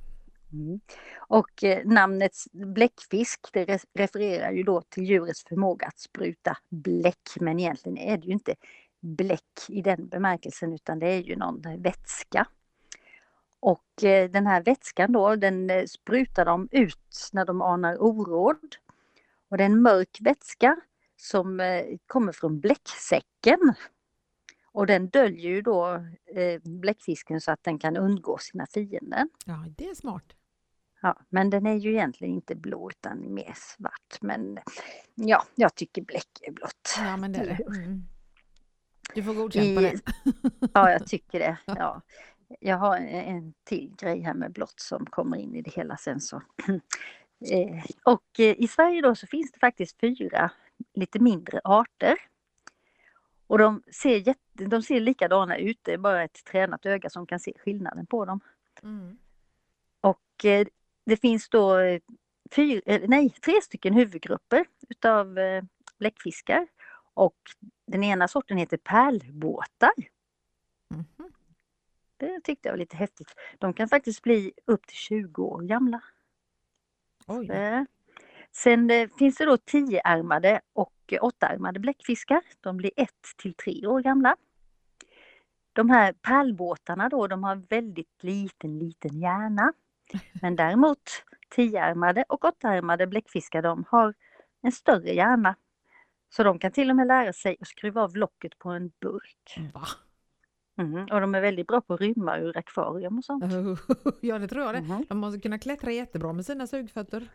Mm. 0.53 0.81
Och 1.17 1.65
eh, 1.65 1.85
namnet 1.87 2.33
bläckfisk 2.53 3.41
det 3.53 3.65
re- 3.65 3.85
refererar 3.95 4.53
ju 4.53 4.63
då 4.63 4.81
till 4.89 5.05
djurets 5.05 5.45
förmåga 5.45 5.87
att 5.87 5.99
spruta 5.99 6.57
bläck. 6.71 7.19
Men 7.41 7.61
egentligen 7.61 7.99
är 7.99 8.17
det 8.17 8.27
ju 8.27 8.33
inte 8.33 8.55
bläck 9.01 9.67
i 9.69 9.83
den 9.83 10.09
bemärkelsen 10.09 10.73
utan 10.73 10.99
det 10.99 11.07
är 11.07 11.23
ju 11.23 11.37
någon 11.37 11.63
vätska. 11.83 12.47
Och 13.61 14.05
eh, 14.05 14.31
den 14.31 14.47
här 14.47 14.63
vätskan 14.63 15.13
då 15.13 15.37
den 15.37 15.71
eh, 15.71 15.85
sprutar 15.85 16.45
de 16.45 16.69
ut 16.71 17.31
när 17.33 17.45
de 17.45 17.63
anar 17.63 18.03
oråd. 18.03 18.77
Och 19.49 19.57
det 19.57 19.65
är 19.65 19.67
en 19.67 19.83
mörk 19.83 20.19
vätska 20.21 20.77
som 21.17 21.61
eh, 21.61 21.85
kommer 22.07 22.33
från 22.33 22.61
bläcksäcken. 22.61 23.75
Och 24.73 24.87
den 24.87 25.09
döljer 25.09 25.51
ju 25.51 25.63
då 25.63 26.01
bläckfisken 26.63 27.41
så 27.41 27.51
att 27.51 27.63
den 27.63 27.79
kan 27.79 27.97
undgå 27.97 28.39
sina 28.39 28.67
fiender. 28.67 29.29
ja, 29.47 29.65
det 29.77 29.89
är 29.89 29.95
smart. 29.95 30.25
Ja, 31.03 31.19
men 31.29 31.51
den 31.51 31.67
är 31.67 31.75
ju 31.75 31.91
egentligen 31.91 32.35
inte 32.35 32.55
blå 32.55 32.91
utan 32.91 33.35
mer 33.35 33.55
svart. 33.57 34.19
Men 34.21 34.59
ja, 35.15 35.45
jag 35.55 35.75
tycker 35.75 36.03
bläck 36.03 36.29
är 36.43 36.53
blått. 36.53 36.95
Ja, 36.99 37.17
men 37.17 37.33
det 37.33 37.39
är 37.39 37.47
det. 37.47 37.65
Mm. 37.77 38.05
Du 39.17 39.23
får 39.23 39.35
godkänt 39.35 39.77
på 39.77 39.81
det. 39.81 40.01
ja, 40.75 40.91
jag 40.91 41.07
tycker 41.09 41.39
det. 41.39 41.59
Ja. 41.65 42.03
Jag 42.61 42.77
har 42.77 42.97
en 42.97 43.55
till 43.65 43.95
grej 43.99 44.21
här 44.21 44.35
med 44.35 44.53
blått 44.53 44.81
som 44.81 45.07
kommer 45.07 45.37
in 45.37 45.55
i 45.55 45.63
det 45.63 45.71
hela 45.71 45.97
sen 45.97 46.21
så. 46.21 46.43
Eh, 47.51 47.85
och 48.05 48.41
eh, 48.41 48.55
i 48.59 48.69
Sverige 48.69 49.03
då 49.03 49.15
så 49.15 49.27
finns 49.27 49.53
det 49.53 49.59
faktiskt 49.59 50.01
fyra 50.01 50.51
lite 50.95 51.19
mindre 51.19 51.61
arter. 51.65 52.17
Och 53.47 53.59
de 53.59 53.83
ser, 53.93 54.17
jätte, 54.17 54.65
de 54.67 54.83
ser 54.83 55.01
likadana 55.01 55.57
ut, 55.57 55.79
det 55.83 55.93
är 55.93 55.99
bara 55.99 56.25
ett 56.25 56.45
tränat 56.45 56.87
öga 56.87 57.11
som 57.11 57.27
kan 57.27 57.41
se 57.41 57.53
skillnaden 57.59 58.07
på 58.07 58.25
dem. 58.25 58.41
Mm. 58.83 59.19
Och 60.01 60.45
eh, 60.45 60.67
det 61.07 61.17
finns 61.17 61.49
då 61.49 61.77
fyra, 62.51 62.99
nej, 63.09 63.31
tre 63.31 63.61
stycken 63.63 63.95
huvudgrupper 63.95 64.67
utav 64.89 65.39
bläckfiskar. 65.99 66.67
Och 67.17 67.37
den 67.87 68.05
ena 68.05 68.29
sorten 68.29 68.57
heter 68.59 68.77
pärlbåtar. 68.77 69.93
Mhm. 70.91 71.33
Det 72.17 72.41
tyckte 72.41 72.69
jag 72.69 72.73
var 72.73 72.79
lite 72.79 72.97
häftigt. 72.97 73.35
De 73.59 73.73
kan 73.73 73.89
faktiskt 73.89 74.23
bli 74.23 74.53
upp 74.65 74.87
till 74.87 74.97
20 74.97 75.43
år 75.43 75.63
gamla. 75.63 76.01
Oj. 77.27 77.51
Eh, 77.51 77.83
Sen 78.53 78.91
eh, 78.91 79.09
finns 79.19 79.37
det 79.37 79.45
då 79.45 79.57
tioarmade 79.57 80.61
och 80.73 81.15
åttaarmade 81.21 81.81
bläckfiskar. 81.81 82.43
De 82.61 82.77
blir 82.77 82.91
ett 82.97 83.23
till 83.37 83.55
tre 83.55 83.87
år 83.87 84.01
gamla. 84.01 84.37
De 85.73 85.91
här 85.91 86.13
pärlbåtarna 86.13 87.09
då, 87.09 87.27
de 87.27 87.45
har 87.45 87.57
väldigt 87.57 88.23
liten, 88.23 88.79
liten 88.79 89.21
hjärna. 89.21 89.73
Men 90.43 90.57
däremot 90.57 91.25
tioarmade 91.51 92.25
och 92.29 92.45
åttaarmade 92.45 93.07
bläckfiskar, 93.07 93.63
de 93.63 93.85
har 93.89 94.15
en 94.63 94.73
större 94.73 95.15
hjärna. 95.15 95.55
Så 96.29 96.43
de 96.43 96.59
kan 96.59 96.73
till 96.73 96.91
och 96.91 96.97
med 96.97 97.07
lära 97.07 97.33
sig 97.33 97.57
att 97.61 97.69
skruva 97.69 98.03
av 98.03 98.17
locket 98.17 98.59
på 98.59 98.71
en 98.71 98.91
burk. 99.01 99.59
Va? 99.75 99.87
Mhm, 100.79 101.09
Och 101.13 101.21
de 101.21 101.35
är 101.35 101.41
väldigt 101.41 101.67
bra 101.67 101.81
på 101.81 101.95
att 101.95 102.01
rymma 102.01 102.39
ur 102.39 102.57
akvarium 102.59 103.19
och 103.19 103.25
sånt. 103.25 103.45
Ja, 104.21 104.39
det 104.39 104.49
tror 104.49 104.65
jag 104.65 104.75
det. 104.75 104.81
Mhm. 104.81 105.05
De 105.09 105.19
måste 105.19 105.41
kunna 105.41 105.59
klättra 105.59 105.93
jättebra 105.93 106.33
med 106.33 106.47
sina 106.47 106.67
sugfötter. 106.67 107.29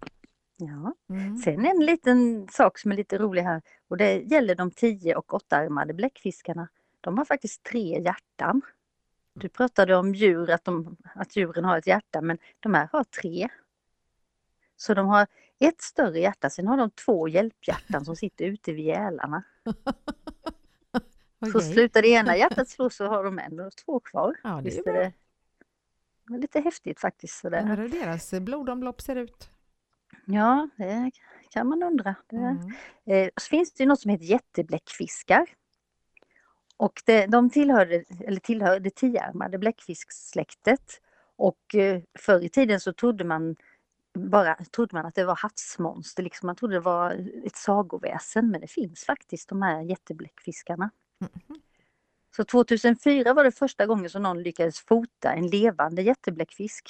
Ja. 0.57 0.93
Mm. 1.15 1.37
Sen 1.37 1.65
en 1.65 1.85
liten 1.85 2.47
sak 2.47 2.77
som 2.79 2.91
är 2.91 2.95
lite 2.95 3.17
rolig 3.17 3.41
här 3.41 3.61
och 3.87 3.97
det 3.97 4.13
gäller 4.19 4.55
de 4.55 4.71
tio 4.71 5.15
och 5.15 5.33
åttaarmade 5.33 5.93
bläckfiskarna. 5.93 6.67
De 7.01 7.17
har 7.17 7.25
faktiskt 7.25 7.63
tre 7.63 8.01
hjärtan. 8.01 8.61
Du 9.33 9.49
pratade 9.49 9.95
om 9.95 10.15
djur, 10.15 10.49
att, 10.49 10.65
de, 10.65 10.97
att 11.15 11.35
djuren 11.35 11.65
har 11.65 11.77
ett 11.77 11.87
hjärta, 11.87 12.21
men 12.21 12.37
de 12.59 12.73
här 12.73 12.89
har 12.91 13.03
tre. 13.03 13.47
Så 14.75 14.93
de 14.93 15.07
har 15.07 15.27
ett 15.65 15.81
större 15.81 16.19
hjärta, 16.19 16.49
sen 16.49 16.67
har 16.67 16.77
de 16.77 16.89
två 16.89 17.27
hjälphjärtan 17.27 18.05
som 18.05 18.15
sitter 18.15 18.45
ute 18.45 18.73
vid 18.73 18.85
gälarna. 18.85 19.43
Så 21.51 21.57
Okej. 21.57 21.73
slutar 21.73 22.01
det 22.01 22.07
ena 22.07 22.37
hjärtat 22.37 22.69
slå 22.69 22.89
så 22.89 23.07
har 23.07 23.23
de 23.23 23.39
ändå 23.39 23.69
två 23.85 23.99
kvar. 23.99 24.35
Ja, 24.43 24.61
det 24.63 24.77
är 24.77 24.83
det, 24.83 25.13
det 26.27 26.35
är 26.35 26.39
lite 26.39 26.59
häftigt 26.59 26.99
faktiskt. 26.99 27.39
Sådär. 27.39 27.61
Undrar 27.61 27.77
hur 27.77 27.89
deras 27.89 28.31
blodomlopp 28.31 29.01
ser 29.01 29.15
ut. 29.15 29.49
Ja, 30.25 30.69
det 30.77 31.11
kan 31.49 31.67
man 31.67 31.83
undra. 31.83 32.15
Mm. 32.31 32.57
Eh, 33.05 33.29
så 33.37 33.49
finns 33.49 33.73
det 33.73 33.85
något 33.85 33.99
som 33.99 34.11
heter 34.11 34.25
jättebläckfiskar. 34.25 35.45
Och 36.77 37.01
det, 37.05 37.25
de 37.25 37.49
tillhörde, 37.49 38.03
eller 38.19 38.39
tillhör 38.39 38.79
det 38.79 38.95
tioarmade 38.95 39.57
bläckfisksläktet. 39.57 41.01
Och 41.35 41.75
eh, 41.75 42.01
förr 42.19 42.43
i 42.43 42.49
tiden 42.49 42.79
så 42.79 42.93
trodde 42.93 43.23
man 43.23 43.55
bara 44.13 44.55
trodde 44.55 44.95
man 44.95 45.05
att 45.05 45.15
det 45.15 45.25
var 45.25 45.35
havsmonster, 45.35 46.23
liksom. 46.23 46.47
man 46.47 46.55
trodde 46.55 46.75
det 46.75 46.79
var 46.79 47.27
ett 47.45 47.55
sagoväsen 47.55 48.51
men 48.51 48.61
det 48.61 48.67
finns 48.67 49.03
faktiskt 49.03 49.49
de 49.49 49.61
här 49.61 49.81
jättebläckfiskarna. 49.81 50.89
Mhm. 51.19 51.61
Så 52.35 52.43
2004 52.43 53.33
var 53.33 53.43
det 53.43 53.51
första 53.51 53.85
gången 53.85 54.09
som 54.09 54.23
någon 54.23 54.43
lyckades 54.43 54.79
fota 54.79 55.33
en 55.33 55.47
levande 55.47 56.01
jättebläckfisk. 56.01 56.89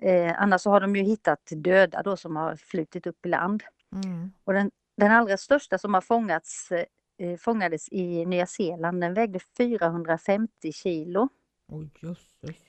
Eh, 0.00 0.42
annars 0.42 0.64
har 0.64 0.80
de 0.80 0.96
ju 0.96 1.02
hittat 1.02 1.48
döda 1.50 2.02
då 2.02 2.16
som 2.16 2.36
har 2.36 2.56
flutit 2.56 3.06
upp 3.06 3.26
i 3.26 3.28
land. 3.28 3.62
Mm. 3.92 4.32
Och 4.44 4.52
den, 4.52 4.70
den 4.96 5.12
allra 5.12 5.36
största 5.36 5.78
som 5.78 5.94
har 5.94 6.00
fångats 6.00 6.72
eh, 7.18 7.36
fångades 7.38 7.88
i 7.88 8.26
Nya 8.26 8.46
Zeeland, 8.46 9.00
den 9.00 9.14
vägde 9.14 9.40
450 9.56 10.72
kilo. 10.72 11.28
Oj, 11.68 11.90
jösses. 12.00 12.67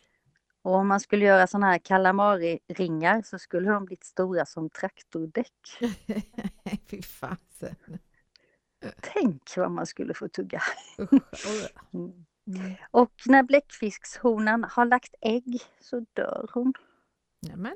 Och 0.61 0.75
om 0.75 0.87
man 0.87 0.99
skulle 0.99 1.25
göra 1.25 1.47
sådana 1.47 1.67
här 1.67 1.77
calamari-ringar 1.79 3.21
så 3.21 3.39
skulle 3.39 3.69
de 3.69 3.85
blivit 3.85 4.03
stora 4.03 4.45
som 4.45 4.69
traktordäck. 4.69 5.53
Fy 6.89 7.01
fasen. 7.01 7.75
Tänk 9.01 9.57
vad 9.57 9.71
man 9.71 9.85
skulle 9.85 10.13
få 10.13 10.27
tugga. 10.27 10.61
Mm. 11.93 12.25
Mm. 12.47 12.75
Och 12.91 13.13
när 13.25 13.43
bläckfiskshonan 13.43 14.63
har 14.63 14.85
lagt 14.85 15.15
ägg 15.21 15.61
så 15.79 16.05
dör 16.13 16.49
hon. 16.53 16.73
Nämen, 17.41 17.75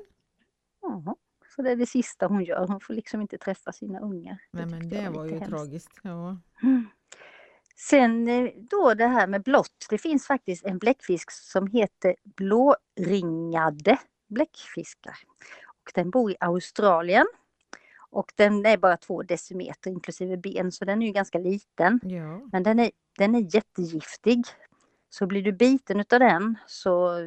Jaha. 0.82 1.16
Så 1.56 1.62
det 1.62 1.70
är 1.70 1.76
det 1.76 1.86
sista 1.86 2.26
hon 2.26 2.44
gör, 2.44 2.66
hon 2.66 2.80
får 2.80 2.94
liksom 2.94 3.20
inte 3.20 3.38
träffa 3.38 3.72
sina 3.72 4.00
ungar. 4.00 4.38
Nej, 4.50 4.66
men 4.66 4.80
tyckte 4.80 4.96
jag 4.96 5.04
det 5.12 5.18
var 5.18 5.24
ju 5.24 5.32
hemskt. 5.32 5.48
tragiskt. 5.48 6.00
Ja. 6.02 6.38
Mm. 6.62 6.86
Sen 7.76 8.28
eh, 8.28 8.50
då 8.56 8.94
det 8.94 9.06
här 9.06 9.26
med 9.26 9.42
blått. 9.42 9.86
Det 9.90 9.98
finns 9.98 10.26
faktiskt 10.26 10.64
en 10.64 10.78
bläckfisk 10.78 11.30
som 11.30 11.66
heter 11.66 12.16
blåringade 12.24 13.98
bläckfiskar. 14.28 15.16
Och 15.66 15.92
den 15.94 16.10
bor 16.10 16.30
i 16.30 16.36
Australien. 16.40 17.26
Och 18.10 18.32
den 18.36 18.66
är 18.66 18.76
bara 18.76 18.96
två 18.96 19.22
decimeter 19.22 19.90
inklusive 19.90 20.36
ben 20.36 20.72
så 20.72 20.84
den 20.84 21.02
är 21.02 21.06
ju 21.06 21.12
ganska 21.12 21.38
liten. 21.38 22.00
ja. 22.02 22.48
Men 22.52 22.62
den 22.62 22.78
är, 22.78 22.90
den 23.18 23.34
är 23.34 23.54
jättegiftig. 23.54 24.44
Så 25.10 25.26
blir 25.26 25.42
du 25.42 25.52
biten 25.52 26.00
utav 26.00 26.20
den 26.20 26.58
så 26.66 27.18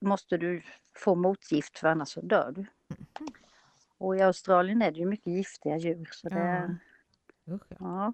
måste 0.00 0.36
du 0.36 0.62
få 0.96 1.14
motgift 1.14 1.78
för 1.78 1.88
annars 1.88 2.08
så 2.08 2.20
dör 2.20 2.52
du. 2.54 2.60
Mhm. 2.60 3.28
Och 3.98 4.16
i 4.16 4.20
Australien 4.20 4.82
är 4.82 4.90
det 4.90 4.98
ju 4.98 5.06
mycket 5.06 5.32
giftiga 5.32 5.76
djur. 5.76 6.08
Så 6.12 6.28
det, 6.28 6.78
ja. 7.44 7.58
Ja. 7.78 8.12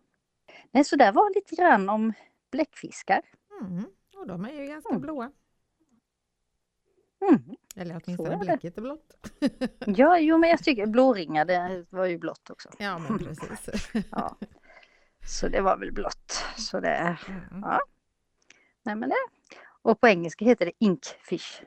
Så 0.85 0.97
där 0.97 1.13
var 1.13 1.35
lite 1.35 1.55
grann 1.57 1.89
om 1.89 2.13
bläckfiskar. 2.51 3.21
Mm. 3.61 3.85
Och 4.17 4.27
de 4.27 4.45
är 4.45 4.53
ju 4.53 4.67
ganska 4.67 4.89
Mm. 4.91 5.03
blåa. 5.03 5.33
Mm. 7.29 7.43
Eller 7.77 8.01
åtminstone 8.05 8.31
det. 8.31 8.37
bläcket 8.45 8.79
är 8.79 8.83
blått. 8.83 9.29
Ja, 9.87 10.19
jo, 10.19 10.39
men 10.39 10.51
jag 10.51 10.65
tycker 10.65 10.87
blåringade 10.87 11.87
var 11.91 12.05
ju 12.07 12.19
blått 12.19 12.51
också. 12.51 12.71
Ja, 12.79 12.99
men 12.99 13.19
precis. 13.19 13.91
Ja. 14.11 14.37
Så 15.27 15.49
det 15.49 15.61
var 15.61 15.77
väl 15.77 15.93
blått. 15.93 16.45
Så 16.57 16.81
det, 16.81 17.19
Mm. 17.29 17.61
ja. 17.63 17.81
Nej, 18.83 18.95
men 18.97 19.09
det. 19.09 19.17
Och 19.83 20.01
på 20.01 20.09
engelska 20.09 20.45
heter 20.45 20.67
det 20.67 20.73
inkfish. 20.79 21.63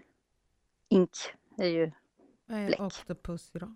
Ink 0.89 1.11
är 1.57 1.67
ju, 1.67 1.91
Vad 2.45 2.59
är 2.59 2.67
Bläck. 2.67 2.79
octopus 2.79 3.51
då? 3.51 3.75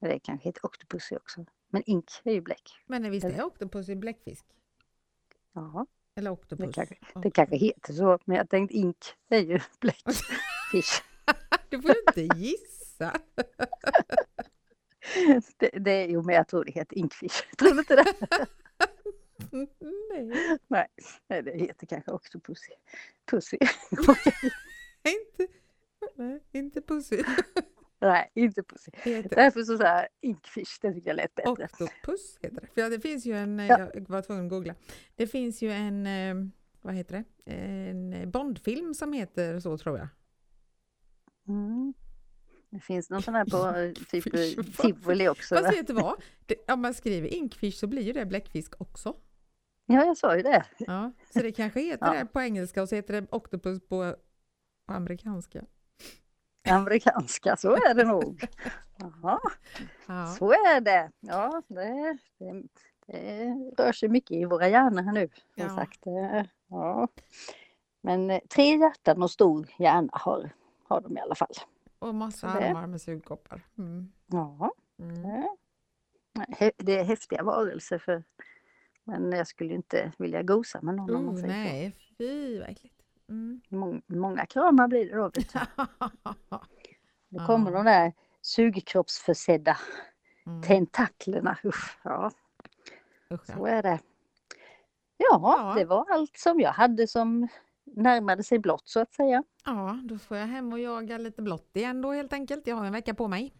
det 0.00 0.18
kanske 0.20 0.48
heter 0.48 0.66
octopus 0.66 1.12
också. 1.12 1.44
Men 1.70 1.82
ink 1.86 2.10
är 2.24 2.32
ju 2.32 2.40
bläck. 2.40 2.70
Men 2.86 3.10
visst 3.10 3.26
är 3.26 3.44
octopus 3.44 3.88
en 3.88 4.00
bläckfisk? 4.00 4.44
Ja, 5.52 5.86
Eller 6.14 6.30
octopus? 6.30 6.66
det 6.66 6.72
kanske, 6.72 6.96
det 7.22 7.30
kanske 7.30 7.56
heter 7.56 7.92
så. 7.92 8.18
Men 8.24 8.36
jag 8.36 8.50
tänkte 8.50 8.76
ink 8.76 8.96
är 9.28 9.38
ju 9.38 9.60
bläckfish. 9.80 11.02
Du 11.70 11.82
får 11.82 11.90
ju 11.90 12.00
inte 12.22 12.36
gissa. 12.38 13.12
Det, 15.56 15.70
det, 15.78 16.04
jo, 16.06 16.22
men 16.22 16.34
jag 16.34 16.48
tror 16.48 16.64
det 16.64 16.72
heter 16.72 16.98
inkfish. 16.98 17.56
Tror 17.58 17.72
du 17.72 17.78
inte 17.78 17.96
det? 17.96 18.14
Nej, 20.68 20.88
Nej, 21.28 21.42
det 21.42 21.58
heter 21.58 21.86
kanske 21.86 22.10
octopussy. 22.12 22.72
Pussy. 23.30 23.58
inte, 25.04 25.52
nej, 26.14 26.40
inte 26.52 26.80
pussy. 26.80 27.22
Nej, 28.00 28.30
inte 28.34 28.62
pussy. 28.62 28.90
Heter 28.94 29.36
Därför 29.36 29.62
så 29.62 29.78
sa 29.78 29.84
jag 29.84 30.08
inkfish, 30.20 30.78
det 30.82 30.92
tycker 30.92 31.10
jag 31.10 31.16
lät 31.16 31.34
bättre. 31.34 31.50
octopus. 31.50 32.38
Heter 32.42 32.60
det. 32.60 32.82
För 32.82 32.90
det 32.90 33.00
finns 33.00 33.26
ju 33.26 33.36
en, 33.36 33.60
eh, 33.60 33.66
Ja. 33.66 33.90
jag 33.94 34.08
var 34.08 34.22
tvungen 34.22 34.44
att 34.44 34.50
googla. 34.50 34.74
Det 35.16 35.26
finns 35.26 35.62
ju 35.62 35.70
en, 35.70 36.06
eh, 36.06 36.34
vad 36.80 36.94
heter 36.94 37.24
det, 37.44 37.52
en 37.54 38.30
Bondfilm 38.30 38.94
som 38.94 39.12
heter 39.12 39.60
så 39.60 39.78
tror 39.78 39.98
jag. 39.98 40.08
Mm. 41.48 41.94
Det 42.70 42.80
finns 42.80 43.10
någon 43.10 43.22
sån 43.22 43.34
här 43.34 43.44
på 43.44 43.78
eh, 43.78 43.92
typ 43.92 44.34
eh, 44.34 44.64
tivoli 44.82 45.28
också. 45.28 45.54
Fast 45.54 45.66
va? 45.66 45.70
vet 45.70 45.86
du 45.86 45.92
vad? 45.92 46.22
Det, 46.46 46.72
om 46.72 46.82
man 46.82 46.94
skriver 46.94 47.28
inkfish 47.34 47.74
så 47.78 47.86
blir 47.86 48.02
ju 48.02 48.12
det 48.12 48.26
bläckfisk 48.26 48.80
också. 48.80 49.16
Ja, 49.86 50.04
jag 50.04 50.16
sa 50.16 50.36
ju 50.36 50.42
det. 50.42 50.64
Ja, 50.78 51.12
så 51.32 51.38
det 51.38 51.52
kanske 51.52 51.80
heter 51.80 52.06
Ja. 52.06 52.12
det 52.18 52.26
på 52.26 52.40
engelska 52.40 52.82
och 52.82 52.88
så 52.88 52.94
heter 52.94 53.20
det 53.20 53.26
octopus 53.30 53.80
på, 53.80 54.14
på 54.86 54.92
amerikanska. 54.92 55.64
Amerikanska, 56.74 57.56
så 57.56 57.72
är 57.74 57.94
det 57.94 58.04
nog. 58.04 58.44
Jaha, 58.96 59.38
Ja. 60.06 60.26
så 60.26 60.52
är 60.52 60.80
det. 60.80 61.10
Ja, 61.20 61.62
det, 61.68 62.18
det, 62.38 62.62
det 63.06 63.54
rör 63.78 63.92
sig 63.92 64.08
mycket 64.08 64.30
i 64.36 64.44
våra 64.44 64.68
hjärnor 64.68 65.02
här 65.02 65.12
nu. 65.12 65.28
Som 65.28 65.64
Ja. 65.64 65.68
sagt. 65.76 66.06
eh, 66.06 66.42
Ja. 66.68 67.08
Men 68.00 68.30
eh, 68.30 68.40
tre 68.48 68.76
hjärtan 68.76 69.22
och 69.22 69.30
stor 69.30 69.68
hjärna 69.78 70.08
har, 70.12 70.50
har 70.88 71.00
de 71.00 71.16
i 71.18 71.20
alla 71.20 71.34
fall. 71.34 71.52
Och 71.98 72.14
massa 72.14 72.48
armar 72.48 72.86
med 72.86 73.00
sugkoppar. 73.00 73.66
Mm. 73.78 74.12
Ja. 74.26 74.72
Mm. 74.98 75.44
Det 76.76 76.98
är 76.98 77.04
häftiga 77.04 77.42
varelser 77.42 77.98
för 77.98 78.24
men 79.04 79.32
jag 79.32 79.46
skulle 79.46 79.74
inte 79.74 80.12
vilja 80.18 80.42
gosa 80.42 80.78
med 80.82 80.94
någon 80.94 81.16
om 81.16 81.24
man 81.26 81.34
Oh, 81.34 81.40
så. 81.40 81.46
nej, 81.46 81.96
fy 82.18 82.58
vad 82.60 82.68
äckligt. 82.68 82.97
Mm. 83.28 83.60
Mång- 83.68 84.02
Många 84.06 84.46
kramar 84.46 84.88
blir 84.88 85.06
det 85.10 85.16
då. 85.16 85.30
Då 87.28 87.38
kommer 87.46 87.72
de 87.72 87.84
där 87.84 88.12
sugkroppsförsedda 88.40 89.76
Mm. 90.46 90.62
tentaklerna. 90.62 91.58
Usch, 91.64 91.98
ja, 92.02 92.30
Usch, 93.32 93.40
ja. 93.48 93.54
så 93.54 93.66
är 93.66 93.82
det. 93.82 94.00
Ja, 95.16 95.40
Ja. 95.42 95.74
det 95.78 95.84
var 95.84 96.06
allt 96.10 96.36
som 96.36 96.60
jag 96.60 96.72
hade 96.72 97.06
som 97.06 97.48
närmade 97.84 98.42
sig 98.42 98.58
blått 98.58 98.88
så 98.88 99.00
att 99.00 99.12
säga. 99.14 99.42
ja, 99.64 100.00
då 100.04 100.18
får 100.18 100.36
jag 100.36 100.46
hem 100.46 100.72
och 100.72 100.78
jaga 100.78 101.18
lite 101.18 101.42
blått 101.42 101.70
igen 101.76 102.02
då 102.02 102.12
helt 102.12 102.32
enkelt. 102.32 102.66
Jag 102.66 102.76
har 102.76 102.84
en 102.84 102.92
vecka 102.92 103.14
på 103.14 103.28
mig. 103.28 103.54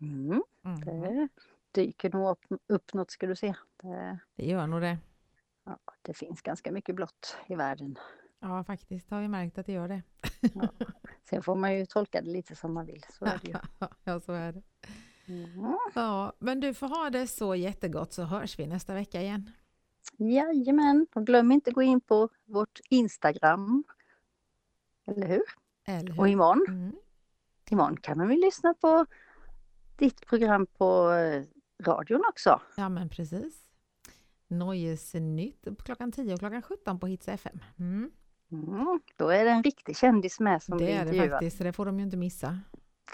Mm, 0.00 0.42
Mm. 0.64 0.80
det 0.80 1.28
dyker 1.72 2.10
nog 2.10 2.30
upp, 2.30 2.44
upp 2.66 2.94
något 2.94 3.10
ska 3.10 3.26
du 3.26 3.36
se. 3.36 3.54
Det, 3.82 4.18
Det 4.36 4.46
gör 4.46 4.66
nog 4.66 4.80
det. 4.80 4.98
ja, 5.64 5.78
det 6.02 6.14
finns 6.14 6.42
ganska 6.42 6.72
mycket 6.72 6.94
blått 6.94 7.36
i 7.46 7.54
världen. 7.54 7.98
Ja, 8.40 8.64
faktiskt 8.64 9.10
har 9.10 9.20
vi 9.20 9.28
märkt 9.28 9.58
att 9.58 9.66
det 9.66 9.72
gör 9.72 9.88
det. 9.88 10.02
Sen 11.30 11.42
får 11.42 11.54
man 11.54 11.74
ju 11.78 11.86
tolka 11.86 12.20
det 12.20 12.30
lite 12.30 12.56
som 12.56 12.74
man 12.74 12.86
vill. 12.86 13.04
Så 13.18 13.24
är 13.24 13.38
det 13.42 13.48
ju. 13.48 13.54
ja, 14.04 14.20
så 14.20 14.32
är 14.32 14.52
det. 14.52 14.62
Mm. 15.26 15.76
Ja, 15.94 16.32
men 16.38 16.60
du 16.60 16.74
får 16.74 16.88
ha 16.88 17.10
det 17.10 17.26
så 17.26 17.54
jättegott 17.54 18.12
så 18.12 18.22
hörs 18.22 18.58
vi 18.58 18.66
nästa 18.66 18.94
vecka 18.94 19.22
igen. 19.22 19.50
Jajamän, 20.18 21.06
och 21.14 21.26
glöm 21.26 21.52
inte 21.52 21.70
gå 21.70 21.82
in 21.82 22.00
på 22.00 22.28
vårt 22.44 22.80
Instagram. 22.88 23.84
Eller 25.06 25.26
hur? 25.26 25.42
Eller 25.84 26.12
hur? 26.12 26.20
Och 26.20 26.28
imorgon, 26.28 26.64
Mm. 26.68 26.96
imorgon 27.70 27.96
kan 27.96 28.18
man 28.18 28.28
väl 28.28 28.40
lyssna 28.40 28.74
på 28.74 29.06
ditt 29.96 30.26
program 30.26 30.66
på 30.66 31.10
eh, 31.10 31.44
radion 31.82 32.22
också. 32.28 32.60
Ja, 32.76 32.88
men 32.88 33.08
precis. 33.08 33.64
Nöjesnytt 34.48 35.66
klockan 35.84 36.12
10 36.12 36.32
och 36.34 36.38
klockan 36.38 36.62
17 36.62 37.00
på 37.00 37.06
Hits 37.06 37.28
FM. 37.28 37.58
Mm. 37.78 38.10
Mm, 38.52 39.00
då 39.16 39.28
är 39.28 39.44
det 39.44 39.50
en 39.50 39.62
riktig 39.62 39.96
kändis 39.96 40.40
med 40.40 40.62
som 40.62 40.78
Det 40.78 40.84
blir 40.84 40.94
är 40.94 41.04
det 41.04 41.30
faktiskt, 41.30 41.58
så 41.58 41.64
det 41.64 41.72
får 41.72 41.86
de 41.86 41.98
ju 41.98 42.04
inte 42.04 42.16
missa. 42.16 42.58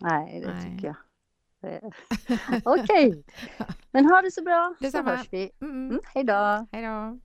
Nej, 0.00 0.40
det 0.40 0.54
Nej. 0.54 0.62
tycker 0.76 0.86
jag. 0.86 0.96
Det- 1.60 1.90
Okej, 2.64 3.24
men 3.90 4.06
ha 4.06 4.22
det 4.22 4.30
så 4.30 4.42
bra 4.42 4.74
så 4.78 4.84
Detsamma. 4.84 5.10
hörs 5.16 5.26
vi. 5.30 5.50
Mm. 5.60 5.88
Mm, 5.90 6.00
hej 6.14 6.24
då! 6.24 6.66
Hej 6.72 6.82
då! 6.82 7.18